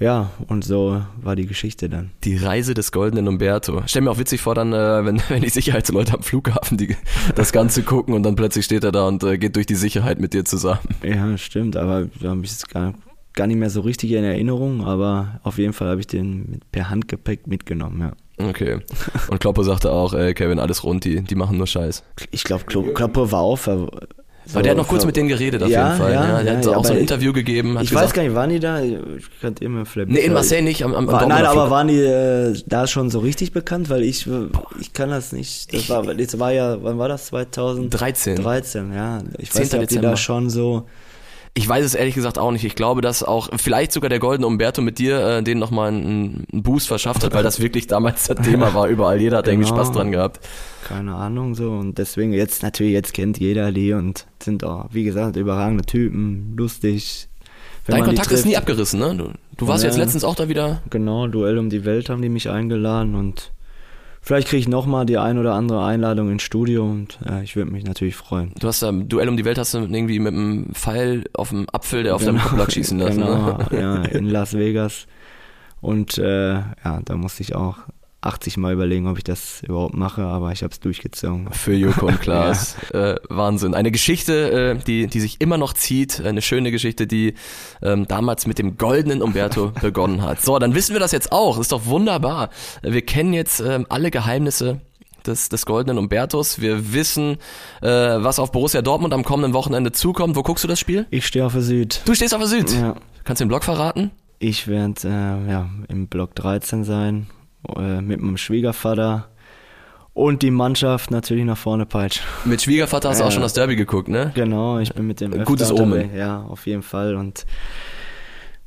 ja, 0.00 0.30
und 0.46 0.64
so 0.64 1.02
war 1.20 1.34
die 1.34 1.46
Geschichte 1.46 1.88
dann. 1.88 2.10
Die 2.24 2.36
Reise 2.36 2.74
des 2.74 2.92
goldenen 2.92 3.26
Umberto. 3.26 3.82
Stell 3.86 4.02
mir 4.02 4.10
auch 4.10 4.18
witzig 4.18 4.40
vor, 4.40 4.54
dann, 4.54 4.72
äh, 4.72 5.04
wenn, 5.04 5.20
wenn 5.28 5.42
die 5.42 5.48
Sicherheitsleute 5.48 6.14
am 6.14 6.22
Flughafen 6.22 6.78
die, 6.78 6.96
das 7.34 7.52
Ganze 7.52 7.82
gucken 7.82 8.14
und 8.14 8.22
dann 8.22 8.36
plötzlich 8.36 8.64
steht 8.64 8.84
er 8.84 8.92
da 8.92 9.08
und 9.08 9.22
äh, 9.24 9.38
geht 9.38 9.56
durch 9.56 9.66
die 9.66 9.74
Sicherheit 9.74 10.20
mit 10.20 10.34
dir 10.34 10.44
zusammen. 10.44 10.80
Ja, 11.02 11.36
stimmt, 11.36 11.76
aber 11.76 12.08
da 12.20 12.30
habe 12.30 12.44
ich 12.44 12.52
es 12.52 12.66
gar, 12.66 12.94
gar 13.34 13.46
nicht 13.46 13.58
mehr 13.58 13.70
so 13.70 13.80
richtig 13.80 14.12
in 14.12 14.24
Erinnerung, 14.24 14.84
aber 14.84 15.40
auf 15.42 15.58
jeden 15.58 15.72
Fall 15.72 15.88
habe 15.88 16.00
ich 16.00 16.06
den 16.06 16.50
mit, 16.50 16.70
per 16.70 16.90
Handgepäck 16.90 17.46
mitgenommen, 17.46 18.00
ja. 18.00 18.12
Okay. 18.40 18.78
Und 19.28 19.40
Kloppo 19.40 19.64
sagte 19.64 19.90
auch, 19.90 20.14
ey, 20.14 20.32
Kevin, 20.32 20.60
alles 20.60 20.84
rund, 20.84 21.04
die, 21.04 21.22
die 21.22 21.34
machen 21.34 21.58
nur 21.58 21.66
Scheiß. 21.66 22.04
Ich 22.30 22.44
glaube, 22.44 22.64
Kloppo 22.66 23.32
war 23.32 23.40
auch 23.40 23.56
ver 23.56 23.90
Weil 24.52 24.62
der 24.62 24.70
hat 24.70 24.76
noch 24.78 24.88
kurz 24.88 25.04
mit 25.04 25.16
denen 25.16 25.28
geredet, 25.28 25.62
auf 25.62 25.68
Ja, 25.68 25.88
jeden 25.88 25.98
Fall. 26.02 26.12
ja, 26.12 26.28
Ja, 26.38 26.42
der 26.42 26.56
hat 26.58 26.64
ja, 26.64 26.70
auch 26.72 26.84
so 26.84 26.90
ein 26.90 26.96
aber 26.96 27.00
Interview 27.00 27.32
gegeben. 27.32 27.76
Ich 27.82 27.90
gesagt, 27.90 28.06
weiß 28.06 28.12
gar 28.14 28.22
nicht, 28.22 28.34
waren 28.34 28.50
die 28.50 28.60
da? 28.60 28.80
Ich 28.82 28.96
kannte 29.40 29.64
immer 29.64 29.84
vielleicht. 29.84 30.10
Nee, 30.10 30.20
in 30.20 30.32
Marseille 30.32 30.62
nicht, 30.62 30.82
am, 30.84 30.94
am, 30.94 31.06
War, 31.06 31.26
nein, 31.26 31.44
aber 31.44 31.62
Flug. 31.62 31.70
waren 31.70 31.88
die 31.88 32.00
äh, 32.00 32.54
da 32.66 32.86
schon 32.86 33.10
so 33.10 33.18
richtig 33.18 33.52
bekannt? 33.52 33.90
Weil 33.90 34.02
ich, 34.02 34.26
ich 34.80 34.92
kann 34.92 35.10
das 35.10 35.32
nicht. 35.32 35.72
Das 35.72 35.80
Ich- 35.82 35.90
war, 35.90 36.02
das 36.14 36.38
war 36.38 36.52
ja, 36.52 36.78
wann 36.82 36.98
war 36.98 37.08
das? 37.08 37.26
2013, 37.26 38.36
13. 38.36 38.92
ja. 38.94 39.18
Ich 39.38 39.50
10. 39.50 39.60
weiß 39.60 39.72
nicht, 39.72 39.74
ob 39.74 39.80
die 39.80 39.86
Dezember. 39.96 40.10
da 40.10 40.16
schon 40.16 40.50
so. 40.50 40.86
Ich 41.58 41.68
weiß 41.68 41.84
es 41.84 41.94
ehrlich 41.96 42.14
gesagt 42.14 42.38
auch 42.38 42.52
nicht. 42.52 42.64
Ich 42.64 42.76
glaube, 42.76 43.00
dass 43.00 43.24
auch 43.24 43.48
vielleicht 43.56 43.90
sogar 43.92 44.08
der 44.08 44.20
goldene 44.20 44.46
Umberto 44.46 44.80
mit 44.80 44.98
dir 45.00 45.18
äh, 45.26 45.42
denen 45.42 45.58
nochmal 45.60 45.88
einen, 45.88 46.46
einen 46.52 46.62
Boost 46.62 46.86
verschafft 46.86 47.24
hat, 47.24 47.34
weil 47.34 47.42
das 47.42 47.58
wirklich 47.60 47.88
damals 47.88 48.28
das 48.28 48.38
Thema 48.46 48.72
war. 48.74 48.86
Überall 48.86 49.20
jeder 49.20 49.38
hat 49.38 49.48
irgendwie 49.48 49.68
Genau. 49.68 49.76
Spaß 49.82 49.92
dran 49.92 50.12
gehabt. 50.12 50.38
Keine 50.86 51.16
Ahnung 51.16 51.56
so. 51.56 51.70
Und 51.72 51.98
deswegen 51.98 52.32
jetzt, 52.32 52.62
natürlich, 52.62 52.92
jetzt 52.92 53.12
kennt 53.12 53.38
jeder 53.38 53.72
die 53.72 53.92
und 53.92 54.26
sind 54.40 54.62
auch, 54.62 54.86
wie 54.92 55.02
gesagt, 55.02 55.34
überragende 55.36 55.84
Typen, 55.84 56.54
lustig. 56.56 57.28
Dein 57.88 58.04
Kontakt 58.04 58.30
ist 58.30 58.46
nie 58.46 58.56
abgerissen, 58.56 59.00
ne? 59.00 59.14
Du, 59.16 59.30
du 59.56 59.66
warst 59.66 59.82
Ja. 59.82 59.88
jetzt 59.90 59.98
letztens 59.98 60.22
auch 60.22 60.36
da 60.36 60.48
wieder. 60.48 60.80
Genau, 60.90 61.26
Duell 61.26 61.58
um 61.58 61.70
die 61.70 61.84
Welt 61.84 62.08
haben 62.08 62.22
die 62.22 62.28
mich 62.28 62.48
eingeladen 62.50 63.14
und 63.16 63.50
vielleicht 64.20 64.48
kriege 64.48 64.60
ich 64.60 64.68
nochmal 64.68 65.06
die 65.06 65.18
ein 65.18 65.38
oder 65.38 65.54
andere 65.54 65.84
Einladung 65.84 66.30
ins 66.30 66.42
Studio 66.42 66.84
und 66.84 67.18
äh, 67.28 67.42
ich 67.42 67.56
würde 67.56 67.70
mich 67.70 67.84
natürlich 67.84 68.16
freuen. 68.16 68.52
Du 68.58 68.68
hast 68.68 68.82
da 68.82 68.92
Duell 68.92 69.28
um 69.28 69.36
die 69.36 69.44
Welt 69.44 69.58
hast 69.58 69.74
du 69.74 69.78
irgendwie 69.78 70.18
mit 70.18 70.34
einem 70.34 70.70
Pfeil 70.74 71.24
auf 71.34 71.50
dem 71.50 71.66
Apfel, 71.72 72.02
der 72.02 72.14
auf 72.14 72.24
deinem 72.24 72.38
Kopfblock 72.38 72.72
schießen 72.72 72.98
lassen. 72.98 73.20
Genau, 73.20 73.58
Ne? 73.58 73.80
ja, 73.80 73.94
in 74.02 74.26
Las 74.26 74.54
Vegas. 74.54 75.06
Und 75.80 76.18
äh, 76.18 76.54
ja, 76.54 77.00
da 77.04 77.16
musste 77.16 77.42
ich 77.42 77.54
auch 77.54 77.78
80 78.20 78.56
Mal 78.56 78.72
überlegen, 78.72 79.06
ob 79.06 79.16
ich 79.16 79.24
das 79.24 79.62
überhaupt 79.62 79.94
mache, 79.94 80.22
aber 80.22 80.50
ich 80.50 80.62
habe 80.62 80.72
es 80.72 80.80
durchgezogen. 80.80 81.52
Für 81.52 81.74
Joko 81.74 82.06
und 82.06 82.20
Klaas. 82.20 82.74
äh, 82.92 83.14
Wahnsinn. 83.28 83.74
Eine 83.74 83.92
Geschichte, 83.92 84.76
äh, 84.78 84.84
die, 84.84 85.06
die 85.06 85.20
sich 85.20 85.40
immer 85.40 85.56
noch 85.56 85.72
zieht. 85.72 86.20
Eine 86.20 86.42
schöne 86.42 86.70
Geschichte, 86.72 87.06
die 87.06 87.34
ähm, 87.80 88.08
damals 88.08 88.46
mit 88.46 88.58
dem 88.58 88.76
goldenen 88.76 89.22
Umberto 89.22 89.72
begonnen 89.80 90.22
hat. 90.22 90.42
So, 90.42 90.58
dann 90.58 90.74
wissen 90.74 90.94
wir 90.94 91.00
das 91.00 91.12
jetzt 91.12 91.30
auch. 91.30 91.58
Ist 91.58 91.70
doch 91.72 91.86
wunderbar. 91.86 92.50
Wir 92.82 93.02
kennen 93.02 93.32
jetzt 93.32 93.60
ähm, 93.60 93.86
alle 93.88 94.10
Geheimnisse 94.10 94.80
des, 95.24 95.48
des 95.48 95.64
goldenen 95.64 95.98
Umbertos. 95.98 96.60
Wir 96.60 96.92
wissen, 96.92 97.36
äh, 97.82 97.86
was 97.88 98.40
auf 98.40 98.50
Borussia 98.50 98.82
Dortmund 98.82 99.14
am 99.14 99.24
kommenden 99.24 99.52
Wochenende 99.52 99.92
zukommt. 99.92 100.34
Wo 100.34 100.42
guckst 100.42 100.64
du 100.64 100.68
das 100.68 100.80
Spiel? 100.80 101.06
Ich 101.10 101.26
stehe 101.26 101.46
auf 101.46 101.52
der 101.52 101.62
Süd. 101.62 102.02
Du 102.04 102.14
stehst 102.14 102.34
auf 102.34 102.40
der 102.40 102.48
Süd. 102.48 102.72
Ja. 102.72 102.96
Kannst 103.22 103.40
du 103.40 103.44
den 103.44 103.48
Blog 103.48 103.62
verraten? 103.62 104.10
Ich 104.40 104.66
werde 104.68 104.94
äh, 105.04 105.50
ja, 105.50 105.68
im 105.88 106.06
Block 106.08 106.34
13 106.36 106.84
sein, 106.84 107.26
äh, 107.76 108.00
mit 108.00 108.20
meinem 108.20 108.36
Schwiegervater 108.36 109.28
und 110.14 110.42
die 110.42 110.50
Mannschaft 110.50 111.10
natürlich 111.10 111.44
nach 111.44 111.56
vorne 111.58 111.86
peitschen. 111.86 112.24
Mit 112.44 112.62
Schwiegervater 112.62 113.10
hast 113.10 113.20
du 113.20 113.24
auch 113.24 113.28
Ja. 113.28 113.32
schon 113.32 113.42
das 113.42 113.52
Derby 113.52 113.76
geguckt, 113.76 114.08
ne? 114.08 114.32
Genau, 114.34 114.78
ich 114.78 114.92
bin 114.92 115.06
mit 115.06 115.20
dem 115.20 115.44
Gutes. 115.44 115.70
Omen. 115.72 116.14
Ja, 116.16 116.42
auf 116.42 116.66
jeden 116.66 116.82
Fall 116.82 117.14
und 117.14 117.46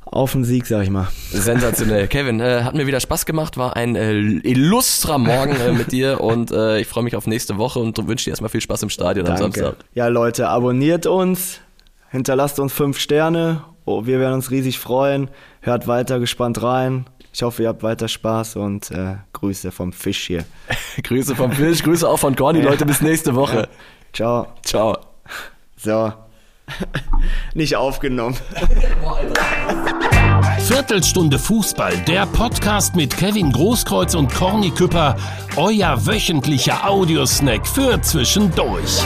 auf 0.04 0.32
den 0.32 0.44
Sieg, 0.44 0.66
sag 0.66 0.82
ich 0.82 0.90
mal. 0.90 1.08
Sensationell. 1.30 2.06
Kevin, 2.08 2.40
äh, 2.40 2.62
hat 2.64 2.74
mir 2.74 2.86
wieder 2.86 3.00
Spaß 3.00 3.24
gemacht, 3.24 3.56
war 3.56 3.76
ein 3.76 3.96
äh, 3.96 4.12
illustrer 4.18 5.16
Morgen 5.18 5.56
äh, 5.56 5.72
mit 5.72 5.92
dir 5.92 6.20
und 6.22 6.50
äh, 6.50 6.80
ich 6.80 6.86
freue 6.86 7.04
mich 7.04 7.16
auf 7.16 7.26
nächste 7.26 7.56
Woche 7.58 7.78
und 7.78 7.96
wünsche 8.06 8.24
dir 8.24 8.30
erstmal 8.30 8.50
viel 8.50 8.60
Spaß 8.60 8.82
im 8.82 8.90
Stadion 8.90 9.26
am 9.26 9.36
Samstag. 9.36 9.76
Ja, 9.94 10.08
Leute, 10.08 10.48
abonniert 10.48 11.06
uns, 11.06 11.60
hinterlasst 12.10 12.58
uns 12.60 12.72
fünf 12.72 12.98
Sterne. 12.98 13.62
Oh, 13.84 14.06
wir 14.06 14.20
werden 14.20 14.34
uns 14.34 14.50
riesig 14.50 14.78
freuen. 14.78 15.28
Hört 15.60 15.86
weiter 15.88 16.20
gespannt 16.20 16.62
rein. 16.62 17.06
Ich 17.34 17.42
hoffe, 17.42 17.62
ihr 17.62 17.68
habt 17.70 17.82
weiter 17.82 18.08
Spaß 18.08 18.56
und 18.56 18.90
äh, 18.90 19.16
Grüße 19.32 19.72
vom 19.72 19.92
Fisch 19.92 20.26
hier. 20.26 20.44
Grüße 21.02 21.34
vom 21.34 21.50
Fisch, 21.52 21.82
Grüße 21.82 22.06
auch 22.08 22.18
von 22.18 22.36
Corny, 22.36 22.60
Leute, 22.60 22.84
bis 22.84 23.00
nächste 23.00 23.34
Woche. 23.34 23.68
Ciao. 24.12 24.48
Ciao. 24.62 24.98
So. 25.76 26.12
Nicht 27.54 27.74
aufgenommen. 27.76 28.36
Viertelstunde 30.60 31.38
Fußball, 31.38 31.96
der 32.06 32.26
Podcast 32.26 32.94
mit 32.94 33.16
Kevin 33.16 33.50
Großkreuz 33.50 34.14
und 34.14 34.32
Corny 34.32 34.70
Küpper, 34.70 35.16
euer 35.56 36.06
wöchentlicher 36.06 36.88
Audiosnack 36.88 37.66
für 37.66 38.00
zwischendurch. 38.00 39.02